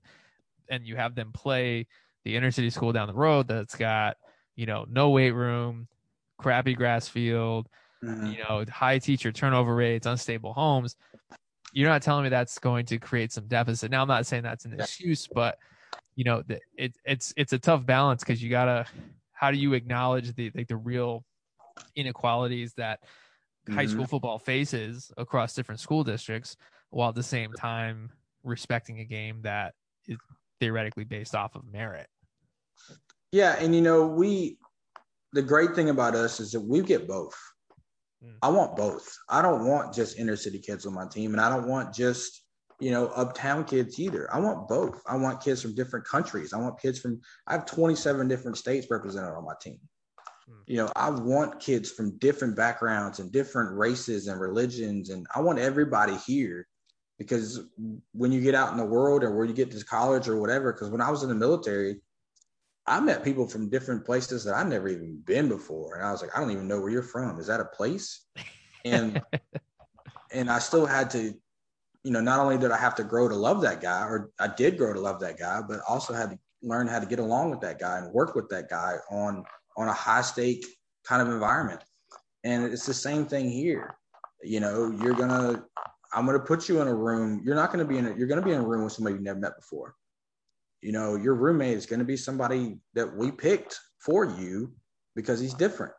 [0.69, 1.87] and you have them play
[2.23, 4.17] the inner city school down the road that's got,
[4.55, 5.87] you know, no weight room,
[6.37, 7.67] crappy grass field,
[8.05, 8.25] mm-hmm.
[8.27, 10.95] you know, high teacher turnover rates, unstable homes.
[11.73, 13.91] You're not telling me that's going to create some deficit.
[13.91, 15.57] Now, I'm not saying that's an excuse, but
[16.15, 16.43] you know,
[16.77, 18.85] it, it's it's a tough balance because you gotta.
[19.33, 21.25] How do you acknowledge the like the real
[21.95, 23.75] inequalities that mm-hmm.
[23.75, 26.55] high school football faces across different school districts,
[26.89, 28.11] while at the same time
[28.43, 29.73] respecting a game that
[30.07, 30.17] is
[30.61, 32.07] theoretically based off of merit?
[33.33, 34.57] Yeah, and you know, we
[35.33, 37.35] the great thing about us is that we get both.
[38.25, 38.37] Mm.
[38.41, 39.15] I want both.
[39.29, 42.45] I don't want just inner city kids on my team, and I don't want just
[42.79, 44.33] you know, uptown kids either.
[44.33, 45.01] I want both.
[45.07, 46.53] I want kids from different countries.
[46.53, 49.79] I want kids from, I have 27 different states represented on my team.
[50.47, 50.61] Hmm.
[50.67, 55.09] You know, I want kids from different backgrounds and different races and religions.
[55.09, 56.67] And I want everybody here
[57.17, 57.61] because
[58.11, 60.73] when you get out in the world or where you get to college or whatever,
[60.73, 62.01] because when I was in the military,
[62.87, 65.95] I met people from different places that I've never even been before.
[65.95, 67.39] And I was like, I don't even know where you're from.
[67.39, 68.25] Is that a place?
[68.83, 69.21] And
[70.31, 71.33] and I still had to
[72.05, 74.47] you know, not only did I have to grow to love that guy, or I
[74.47, 77.49] did grow to love that guy, but also had to learn how to get along
[77.49, 79.43] with that guy and work with that guy on
[79.75, 80.63] on a high stake
[81.03, 81.83] kind of environment.
[82.43, 83.97] And it's the same thing here.
[84.43, 85.63] You know, you're gonna
[86.13, 87.41] I'm gonna put you in a room.
[87.43, 89.23] You're not gonna be in a, you're gonna be in a room with somebody you've
[89.23, 89.95] never met before.
[90.81, 94.73] You know, your roommate is gonna be somebody that we picked for you
[95.15, 95.93] because he's different.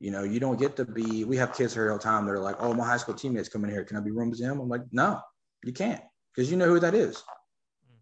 [0.00, 1.24] You know, you don't get to be.
[1.24, 2.26] We have kids here all the time.
[2.26, 3.84] They're like, "Oh, my high school teammates coming in here.
[3.84, 5.20] Can I be rooms with them?" I'm like, "No,
[5.64, 6.02] you can't,
[6.34, 7.96] because you know who that is." Mm.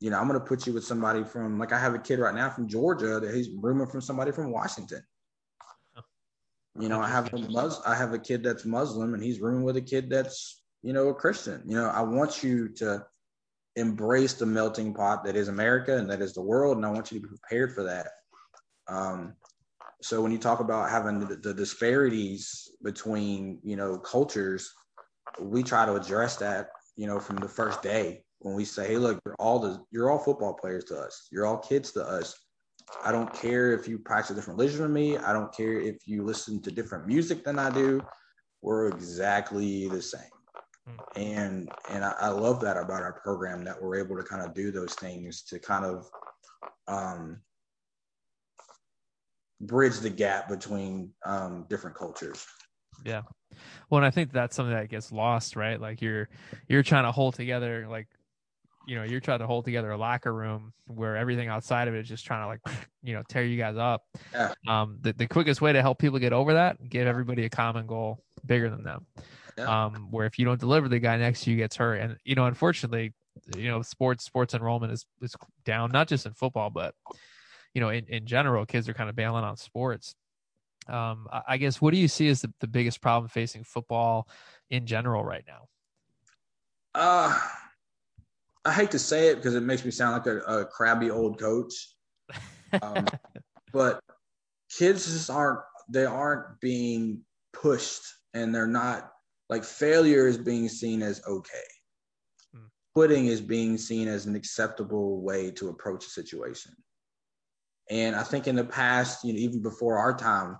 [0.00, 2.18] you know, I'm going to put you with somebody from, like, I have a kid
[2.18, 5.02] right now from Georgia that he's rooming from somebody from Washington.
[6.78, 9.62] You know, I have a Mus- I have a kid that's Muslim and he's rooming
[9.64, 11.62] with a kid that's, you know, a Christian.
[11.64, 13.06] You know, I want you to
[13.76, 16.76] embrace the melting pot that is America and that is the world.
[16.76, 18.08] And I want you to be prepared for that.
[18.88, 19.34] Um,
[20.02, 24.72] so when you talk about having the, the disparities between, you know, cultures,
[25.40, 28.98] we try to address that, you know, from the first day when we say, hey,
[28.98, 31.28] look, you're all the you're all football players to us.
[31.30, 32.34] You're all kids to us.
[33.04, 35.16] I don't care if you practice a different religion than me.
[35.18, 38.00] I don't care if you listen to different music than I do.
[38.62, 40.35] We're exactly the same.
[40.86, 41.20] Hmm.
[41.20, 44.54] And and I, I love that about our program that we're able to kind of
[44.54, 46.08] do those things to kind of
[46.88, 47.40] um,
[49.60, 52.46] bridge the gap between um, different cultures.
[53.04, 53.22] Yeah.
[53.90, 55.80] Well, and I think that's something that gets lost, right?
[55.80, 56.28] Like you're
[56.68, 58.08] you're trying to hold together like
[58.86, 62.00] you know you're trying to hold together a locker room where everything outside of it
[62.00, 62.60] is just trying to like
[63.02, 64.04] you know tear you guys up.
[64.32, 64.54] Yeah.
[64.66, 67.86] um the, the quickest way to help people get over that give everybody a common
[67.86, 69.06] goal bigger than them.
[69.58, 69.86] Yeah.
[69.86, 71.96] um where if you don't deliver the guy next to you gets hurt.
[71.96, 73.12] And you know unfortunately
[73.56, 75.34] you know sports sports enrollment is is
[75.64, 76.94] down not just in football but
[77.74, 80.14] you know in, in general kids are kind of bailing on sports.
[80.88, 84.28] Um I, I guess what do you see as the, the biggest problem facing football
[84.70, 85.68] in general right now?
[86.94, 87.38] Uh
[88.66, 91.38] I hate to say it because it makes me sound like a, a crabby old
[91.38, 91.94] coach.
[92.82, 93.06] Um,
[93.72, 94.00] but
[94.76, 97.20] kids just aren't they aren't being
[97.52, 98.02] pushed
[98.34, 99.12] and they're not
[99.48, 101.68] like failure is being seen as okay.
[102.52, 102.66] Hmm.
[102.94, 106.72] Quitting is being seen as an acceptable way to approach a situation.
[107.88, 110.58] And I think in the past, you know, even before our time,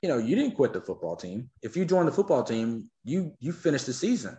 [0.00, 1.50] you know, you didn't quit the football team.
[1.62, 4.38] If you joined the football team, you you finished the season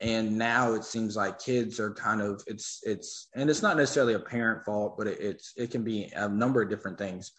[0.00, 4.14] and now it seems like kids are kind of it's it's and it's not necessarily
[4.14, 7.32] a parent fault but it, it's it can be a number of different things.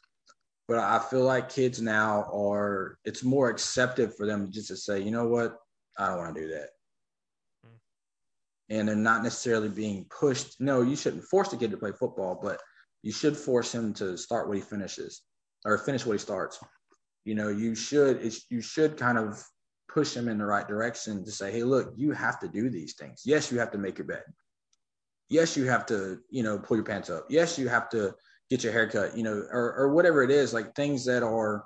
[0.67, 5.01] But i feel like kids now are it's more accepted for them just to say
[5.01, 5.57] you know what?
[5.97, 6.69] I don't want to do that.
[7.63, 7.75] Hmm.
[8.69, 10.61] and they're not necessarily being pushed.
[10.61, 12.61] No you shouldn't force a kid to play football but
[13.01, 15.23] you should force him to start what he finishes
[15.65, 16.59] or finish what he starts.
[17.25, 19.43] You know you should you should kind of
[19.93, 22.93] push them in the right direction to say, hey, look, you have to do these
[22.93, 23.23] things.
[23.25, 24.23] Yes, you have to make your bed.
[25.29, 27.25] Yes, you have to, you know, pull your pants up.
[27.29, 28.13] Yes, you have to
[28.49, 31.65] get your haircut, you know, or, or whatever it is, like things that are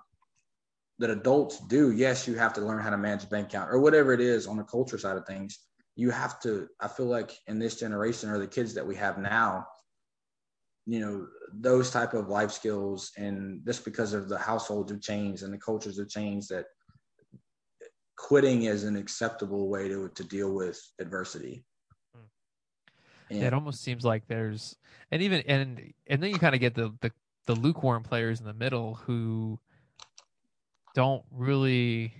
[0.99, 1.91] that adults do.
[1.91, 4.47] Yes, you have to learn how to manage a bank account or whatever it is
[4.47, 5.59] on the culture side of things.
[5.95, 9.17] You have to, I feel like in this generation or the kids that we have
[9.17, 9.65] now,
[10.85, 15.43] you know, those type of life skills and just because of the households have changed
[15.43, 16.65] and the cultures have changed that
[18.17, 21.63] quitting is an acceptable way to to deal with adversity.
[23.29, 24.75] And, it almost seems like there's
[25.11, 27.11] and even and and then you kind of get the, the
[27.47, 29.59] the lukewarm players in the middle who
[30.93, 32.13] don't really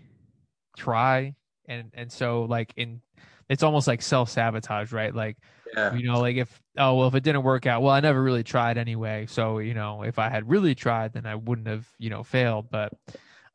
[0.78, 1.36] try.
[1.68, 3.02] And and so like in
[3.50, 5.14] it's almost like self-sabotage right?
[5.14, 5.38] Like
[5.76, 5.94] yeah.
[5.94, 8.44] you know like if oh well if it didn't work out well i never really
[8.44, 9.26] tried anyway.
[9.28, 12.70] So you know if i had really tried then i wouldn't have you know failed.
[12.72, 12.94] But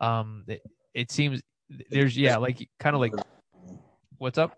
[0.00, 0.62] um it,
[0.94, 1.42] it seems
[1.90, 3.12] there's yeah, like kind of like
[4.18, 4.56] what's up?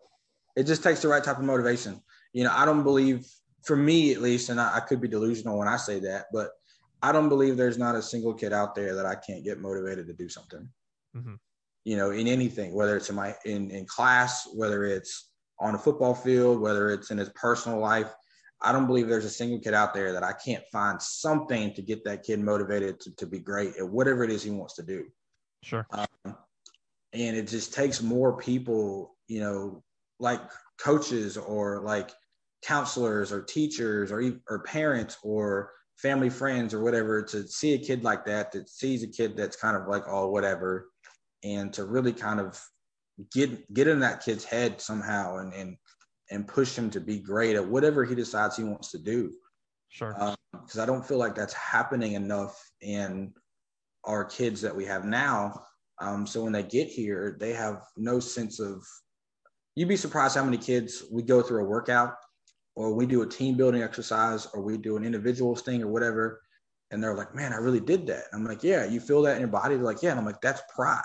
[0.56, 2.00] It just takes the right type of motivation.
[2.32, 3.26] You know, I don't believe
[3.64, 6.50] for me at least, and I, I could be delusional when I say that, but
[7.02, 10.06] I don't believe there's not a single kid out there that I can't get motivated
[10.06, 10.68] to do something.
[11.16, 11.34] Mm-hmm.
[11.84, 15.78] You know, in anything, whether it's in my in in class, whether it's on a
[15.78, 18.12] football field, whether it's in his personal life.
[18.64, 21.82] I don't believe there's a single kid out there that I can't find something to
[21.82, 24.84] get that kid motivated to, to be great at whatever it is he wants to
[24.84, 25.06] do.
[25.64, 25.84] Sure.
[25.90, 26.36] Um,
[27.12, 29.82] and it just takes more people you know
[30.18, 30.40] like
[30.78, 32.10] coaches or like
[32.64, 38.02] counselors or teachers or or parents or family friends or whatever to see a kid
[38.02, 40.88] like that that sees a kid that's kind of like oh whatever
[41.44, 42.60] and to really kind of
[43.32, 45.76] get get in that kid's head somehow and and
[46.30, 49.30] and push him to be great at whatever he decides he wants to do.
[49.90, 50.14] Sure.
[50.52, 53.32] Because um, i don't feel like that's happening enough in
[54.04, 55.62] our kids that we have now
[56.02, 58.84] um, so when they get here, they have no sense of.
[59.76, 62.14] You'd be surprised how many kids we go through a workout,
[62.74, 66.42] or we do a team building exercise, or we do an individuals thing, or whatever,
[66.90, 69.40] and they're like, "Man, I really did that." I'm like, "Yeah, you feel that in
[69.40, 71.02] your body?" They're like, "Yeah," and I'm like, "That's pride."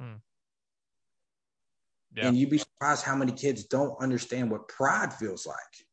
[0.00, 0.20] Mm.
[2.14, 2.28] Yeah.
[2.28, 5.86] And you'd be surprised how many kids don't understand what pride feels like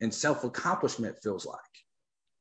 [0.00, 1.58] and self accomplishment feels like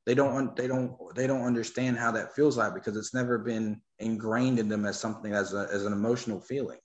[0.08, 3.82] they don't they don't they don't understand how that feels like because it's never been
[4.00, 6.80] ingrained in them as something as a, as an emotional feeling.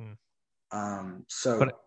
[0.00, 0.12] Hmm.
[0.72, 1.78] Um, so, but,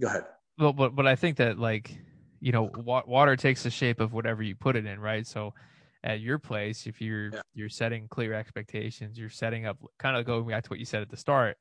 [0.00, 0.24] go ahead.
[0.58, 1.96] Well, but but I think that like
[2.40, 5.24] you know, wa- water takes the shape of whatever you put it in, right?
[5.24, 5.54] So
[6.02, 7.40] at your place, if you're yeah.
[7.54, 11.02] you're setting clear expectations, you're setting up kind of going back to what you said
[11.02, 11.56] at the start.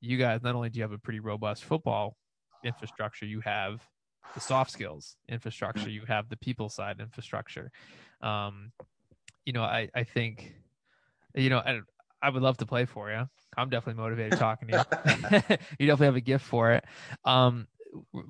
[0.00, 2.16] You guys not only do you have a pretty robust football
[2.64, 3.84] infrastructure, you have
[4.34, 7.70] the soft skills infrastructure, you have the people side infrastructure.
[8.22, 8.72] Um,
[9.44, 10.54] you know, I I think,
[11.34, 11.80] you know, I
[12.22, 13.28] I would love to play for you.
[13.56, 15.40] I'm definitely motivated talking to you.
[15.78, 16.84] you definitely have a gift for it.
[17.24, 17.66] Um,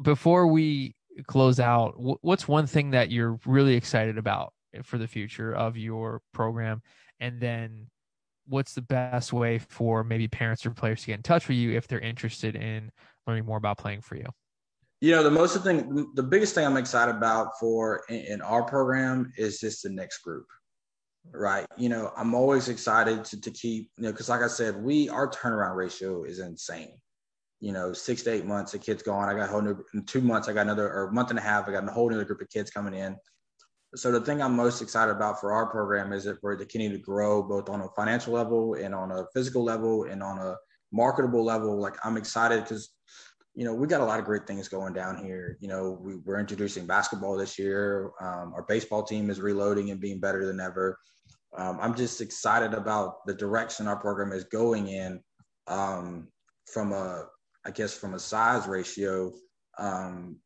[0.03, 0.95] before we
[1.27, 4.53] close out, what's one thing that you're really excited about
[4.85, 6.83] for the future of your program?
[7.19, 7.89] And then
[8.47, 11.77] what's the best way for maybe parents or players to get in touch with you
[11.77, 12.91] if they're interested in
[13.27, 14.27] learning more about playing for you?
[15.01, 18.63] You know, the most thing, the biggest thing I'm excited about for in, in our
[18.63, 20.47] program is just the next group,
[21.33, 21.67] right?
[21.79, 25.09] You know, I'm always excited to, to keep, you know, because like I said, we,
[25.09, 26.93] our turnaround ratio is insane
[27.61, 29.29] you know, six to eight months, a kid's gone.
[29.29, 31.39] I got a whole new, in two months, I got another, or a month and
[31.39, 33.17] a half, I got a whole new group of kids coming in.
[33.95, 37.03] So the thing I'm most excited about for our program is that we're continuing to
[37.03, 40.57] grow both on a financial level and on a physical level and on a
[40.91, 41.79] marketable level.
[41.79, 42.91] Like I'm excited because,
[43.55, 45.59] you know, we got a lot of great things going down here.
[45.61, 48.13] You know, we, are introducing basketball this year.
[48.21, 50.99] Um, our baseball team is reloading and being better than ever.
[51.57, 55.21] Um, I'm just excited about the direction our program is going in
[55.67, 56.29] um,
[56.67, 57.27] from a
[57.65, 59.33] I guess from a size ratio,
[59.79, 60.39] um,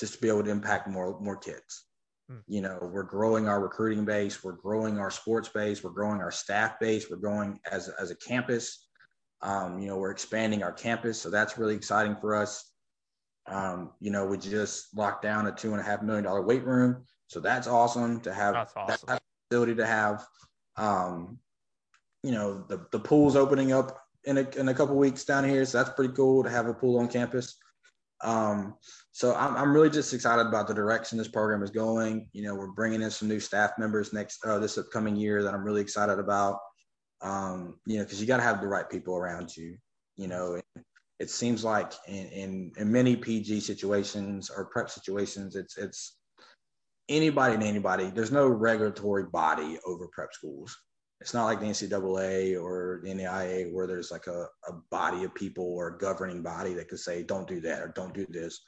[0.00, 1.86] just to be able to impact more more kids.
[2.28, 2.38] Hmm.
[2.46, 6.30] You know, we're growing our recruiting base, we're growing our sports base, we're growing our
[6.30, 8.88] staff base, we're growing as as a campus.
[9.42, 12.70] Um, you know, we're expanding our campus, so that's really exciting for us.
[13.46, 16.64] Um, you know, we just locked down a two and a half million dollar weight
[16.64, 19.06] room, so that's awesome to have that's awesome.
[19.08, 20.24] that ability to have.
[20.76, 21.38] Um,
[22.22, 25.64] you know, the the pool's opening up in a, in a couple weeks down here.
[25.64, 27.56] So that's pretty cool to have a pool on campus.
[28.22, 28.74] Um,
[29.10, 32.28] so I'm, I'm really just excited about the direction this program is going.
[32.32, 35.54] You know, we're bringing in some new staff members next uh, this upcoming year that
[35.54, 36.58] I'm really excited about.
[37.22, 39.76] Um, you know, because you got to have the right people around you.
[40.16, 40.60] You know,
[41.18, 46.18] it seems like in, in, in many PG situations or prep situations, it's it's
[47.08, 48.10] anybody and anybody.
[48.10, 50.76] There's no regulatory body over prep schools
[51.22, 55.32] it's not like the NCAA or the NAIA where there's like a, a body of
[55.36, 58.60] people or a governing body that could say, don't do that or don't do this.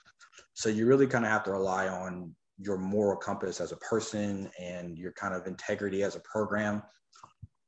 [0.52, 4.48] So you really kind of have to rely on your moral compass as a person
[4.60, 6.80] and your kind of integrity as a program.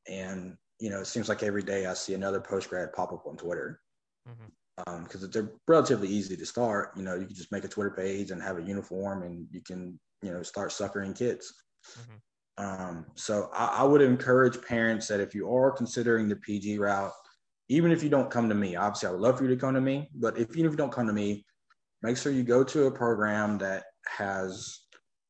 [0.09, 3.27] And, you know, it seems like every day I see another post grad pop up
[3.27, 3.81] on Twitter.
[4.24, 5.24] because mm-hmm.
[5.24, 6.91] um, they're relatively easy to start.
[6.97, 9.62] You know, you can just make a Twitter page and have a uniform, and you
[9.62, 11.53] can, you know, start suckering kids.
[11.99, 12.16] Mm-hmm.
[12.59, 17.12] Um, so I, I, would encourage parents that if you are considering the PG route,
[17.68, 19.74] even if you don't come to me, obviously I would love for you to come
[19.74, 21.45] to me, but if even if you don't come to me,
[22.03, 24.81] make sure you go to a program that has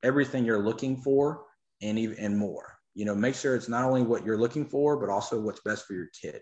[0.05, 1.43] everything you're looking for
[1.83, 2.76] and even and more.
[2.97, 5.87] You know, make sure it's not only what you're looking for, but also what's best
[5.87, 6.41] for your kid.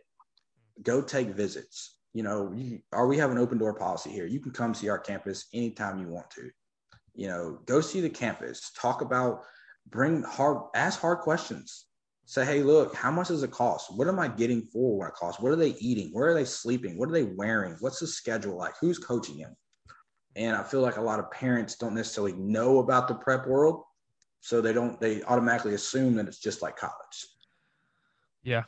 [0.82, 1.98] Go take visits.
[2.12, 4.24] You know, you, or we have an open door policy here.
[4.24, 6.48] You can come see our campus anytime you want to.
[7.16, 8.70] You know, go see the campus.
[8.78, 9.42] Talk about
[9.90, 11.86] bring hard, ask hard questions.
[12.26, 13.94] Say, hey, look, how much does it cost?
[13.96, 15.42] What am I getting for what it costs?
[15.42, 16.10] What are they eating?
[16.12, 16.96] Where are they sleeping?
[16.96, 17.76] What are they wearing?
[17.80, 18.74] What's the schedule like?
[18.80, 19.56] Who's coaching them?
[20.36, 23.82] And I feel like a lot of parents don't necessarily know about the prep world.
[24.44, 27.26] So they don't, they automatically assume that it's just like college.
[28.42, 28.64] Yeah.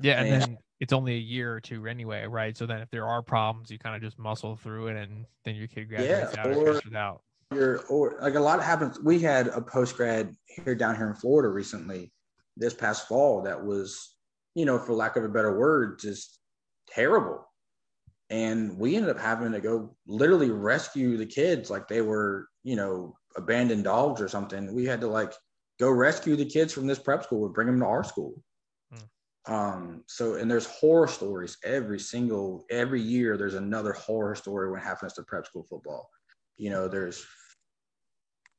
[0.00, 0.20] Yeah.
[0.20, 2.56] And, and then it's only a year or two anyway, right?
[2.56, 5.56] So then if there are problems, you kind of just muscle through it and then
[5.56, 9.00] your kid graduates yeah, out or, out or, or like a lot happens.
[9.00, 12.12] We had a post grad here down here in Florida recently,
[12.56, 14.14] this past fall, that was,
[14.54, 16.38] you know, for lack of a better word, just
[16.88, 17.44] terrible.
[18.30, 22.74] And we ended up having to go literally rescue the kids like they were, you
[22.74, 24.74] know, abandoned dogs or something.
[24.74, 25.32] We had to like
[25.78, 28.42] go rescue the kids from this prep school and bring them to our school.
[28.92, 29.54] Hmm.
[29.54, 33.36] Um, so and there's horror stories every single every year.
[33.36, 36.10] There's another horror story when happens to prep school football.
[36.56, 37.24] You know, there's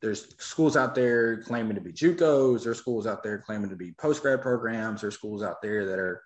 [0.01, 2.63] there's schools out there claiming to be JUCOs.
[2.63, 5.01] There's schools out there claiming to be post grad programs.
[5.01, 6.23] There's schools out there that are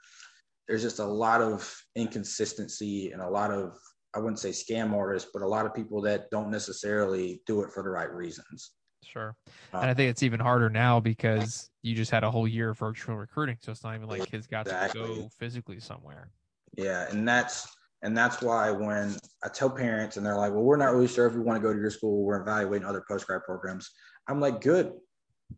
[0.67, 3.75] there's just a lot of inconsistency and a lot of
[4.13, 7.71] I wouldn't say scam artists, but a lot of people that don't necessarily do it
[7.71, 8.71] for the right reasons.
[9.03, 9.35] Sure.
[9.73, 12.69] Um, and I think it's even harder now because you just had a whole year
[12.69, 13.57] of virtual recruiting.
[13.61, 15.01] So it's not even like kids got exactly.
[15.01, 16.29] to go physically somewhere.
[16.77, 17.09] Yeah.
[17.09, 17.67] And that's
[18.03, 21.27] and that's why when I tell parents and they're like, well, we're not really sure
[21.27, 23.89] if we want to go to your school, we're evaluating other post grad programs.
[24.27, 24.93] I'm like, good.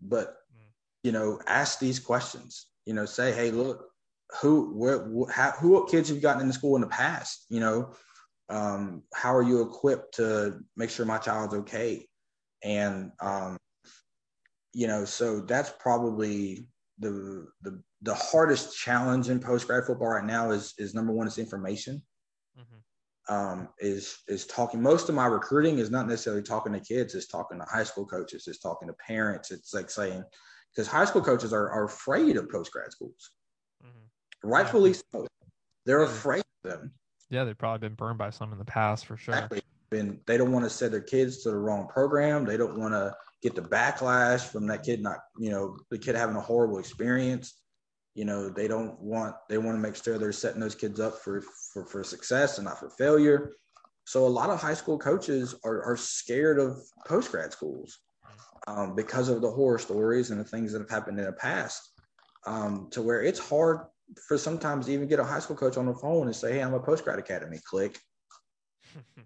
[0.02, 0.36] But,
[1.04, 3.86] you know, ask these questions, you know, say, hey, look,
[4.42, 7.46] who, where, how, who, what kids have you gotten in the school in the past?
[7.50, 7.94] You know,
[8.50, 12.08] um, how are you equipped to make sure my child's okay?
[12.64, 13.58] and um,
[14.74, 16.68] you know, so that's probably
[17.00, 21.28] the the the hardest challenge in post grad football right now is is number one
[21.28, 22.02] is information.
[22.58, 23.34] Mm-hmm.
[23.34, 24.82] Um, is is talking.
[24.82, 27.16] Most of my recruiting is not necessarily talking to kids.
[27.16, 28.48] It's talking to high school coaches.
[28.48, 29.52] It's talking to parents.
[29.52, 30.24] It's like saying
[30.74, 33.32] because high school coaches are, are afraid of post grad schools,
[33.84, 34.50] mm-hmm.
[34.50, 35.28] rightfully so.
[35.86, 36.92] They're afraid of them.
[37.34, 39.34] Yeah, they've probably been burned by some in the past for sure.
[39.34, 39.62] Exactly.
[39.92, 42.46] And they don't want to send their kids to the wrong program.
[42.46, 46.16] They don't want to get the backlash from that kid not, you know, the kid
[46.16, 47.56] having a horrible experience.
[48.14, 51.20] You know, they don't want they want to make sure they're setting those kids up
[51.20, 53.54] for for, for success and not for failure.
[54.06, 56.78] So a lot of high school coaches are, are scared of
[57.08, 57.98] post grad schools
[58.68, 61.90] um, because of the horror stories and the things that have happened in the past.
[62.46, 63.80] Um, to where it's hard
[64.28, 66.74] for sometimes even get a high school coach on the phone and say, "Hey, I'm
[66.74, 68.00] a post grad academy." Click.
[68.94, 69.06] gotcha.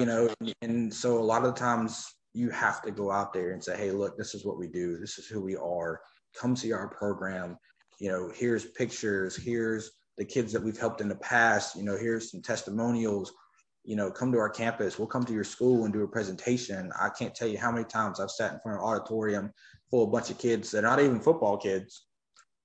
[0.00, 3.34] You know, and, and so a lot of the times you have to go out
[3.34, 4.96] there and say, "Hey, look, this is what we do.
[4.96, 6.00] This is who we are.
[6.34, 7.58] Come see our program.
[7.98, 9.36] You know, here's pictures.
[9.36, 11.76] Here's the kids that we've helped in the past.
[11.76, 13.34] You know, here's some testimonials.
[13.84, 14.98] You know, come to our campus.
[14.98, 16.90] We'll come to your school and do a presentation.
[16.98, 19.52] I can't tell you how many times I've sat in front of an auditorium
[19.90, 22.06] full of a bunch of kids that are not even football kids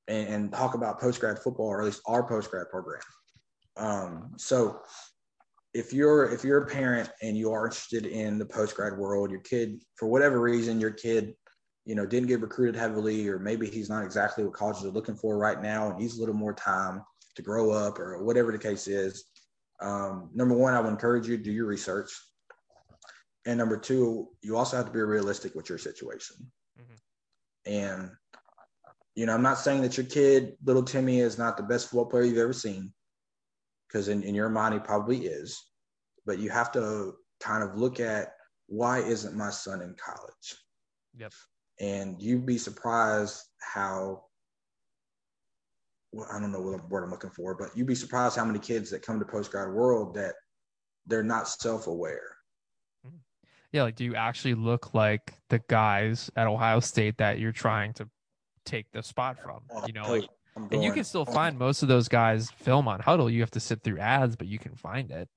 [0.07, 3.01] and, and talk about post grad football or at least our post grad program.
[3.75, 4.81] Um, so
[5.73, 9.29] if you're if you're a parent and you are interested in the post grad world,
[9.29, 11.35] your kid for whatever reason your kid
[11.85, 15.15] you know didn't get recruited heavily or maybe he's not exactly what colleges are looking
[15.15, 17.01] for right now and needs a little more time
[17.35, 19.25] to grow up or whatever the case is.
[19.79, 22.11] Um, number one, I would encourage you to do your research.
[23.45, 26.35] And number two, you also have to be realistic with your situation.
[26.77, 27.71] Mm-hmm.
[27.71, 28.11] And
[29.17, 32.05] you know, I'm not saying that your kid, little Timmy, is not the best football
[32.05, 32.93] player you've ever seen,
[33.87, 35.59] because in, in your mind, he probably is.
[36.27, 38.33] But you have to kind of look at
[38.67, 40.55] why isn't my son in college?
[41.17, 41.33] Yep.
[41.79, 44.25] And you'd be surprised how,
[46.11, 48.59] well, I don't know what word I'm looking for, but you'd be surprised how many
[48.59, 50.35] kids that come to post grad world that
[51.07, 52.37] they're not self aware.
[53.03, 53.17] Mm-hmm.
[53.71, 57.93] Yeah, like do you actually look like the guys at Ohio State that you're trying
[57.93, 58.07] to
[58.67, 59.61] take the spot from.
[59.87, 60.29] You know, like,
[60.71, 63.31] and you can still find most of those guys film on Hudl.
[63.31, 65.29] You have to sit through ads, but you can find it.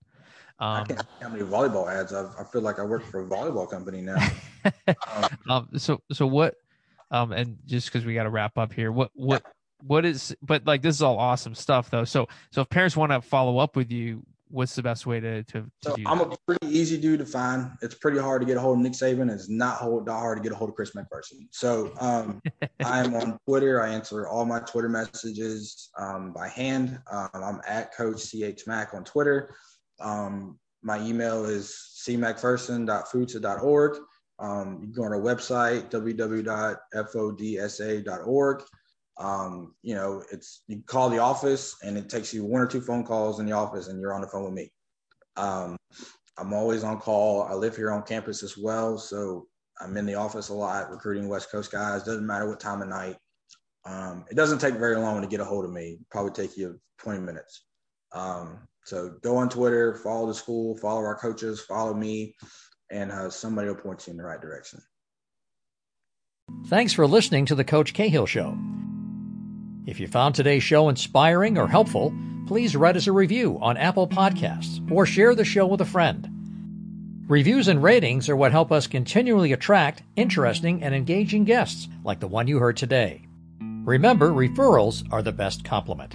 [0.59, 2.12] Um, I can't how many volleyball ads.
[2.12, 4.16] I've, i feel like I work for a volleyball company now.
[4.87, 6.55] um, um, so so what?
[7.11, 9.43] Um, and just because we got to wrap up here, what what
[9.83, 10.37] what is?
[10.43, 12.05] But like this is all awesome stuff though.
[12.05, 15.43] So so if parents want to follow up with you, what's the best way to,
[15.45, 16.33] to, to so I'm that?
[16.33, 17.71] a pretty easy dude to find.
[17.83, 19.33] It's pretty hard to get a hold of Nick Saban.
[19.33, 21.47] It's not hard to get a hold of Chris McPherson.
[21.53, 22.41] So um,
[22.85, 23.83] I'm on Twitter.
[23.83, 26.99] I answer all my Twitter messages um, by hand.
[27.11, 29.55] Um, I'm at Coach CH Mac on Twitter.
[30.01, 31.77] Um, my email is
[32.07, 33.99] cmacpherson.fodsa.org.
[34.39, 38.63] Um, you can go on our website, www.fodsa.org
[39.19, 42.81] um, you know, it's you call the office and it takes you one or two
[42.81, 44.73] phone calls in the office and you're on the phone with me.
[45.37, 45.77] Um,
[46.39, 47.43] I'm always on call.
[47.43, 49.47] I live here on campus as well, so
[49.81, 52.03] I'm in the office a lot recruiting West Coast guys.
[52.03, 53.17] Doesn't matter what time of night.
[53.85, 55.99] Um, it doesn't take very long to get a hold of me.
[56.11, 57.65] Probably take you 20 minutes.
[58.13, 62.35] Um, so go on Twitter, follow the school, follow our coaches, follow me,
[62.91, 64.81] and uh, somebody will point you in the right direction.
[66.67, 68.59] Thanks for listening to the Coach Cahill Show.
[69.87, 72.14] If you found today's show inspiring or helpful,
[72.47, 76.28] please write us a review on Apple Podcasts or share the show with a friend.
[77.28, 82.28] Reviews and ratings are what help us continually attract interesting and engaging guests like the
[82.28, 83.22] one you heard today.
[83.61, 86.14] Remember, referrals are the best compliment.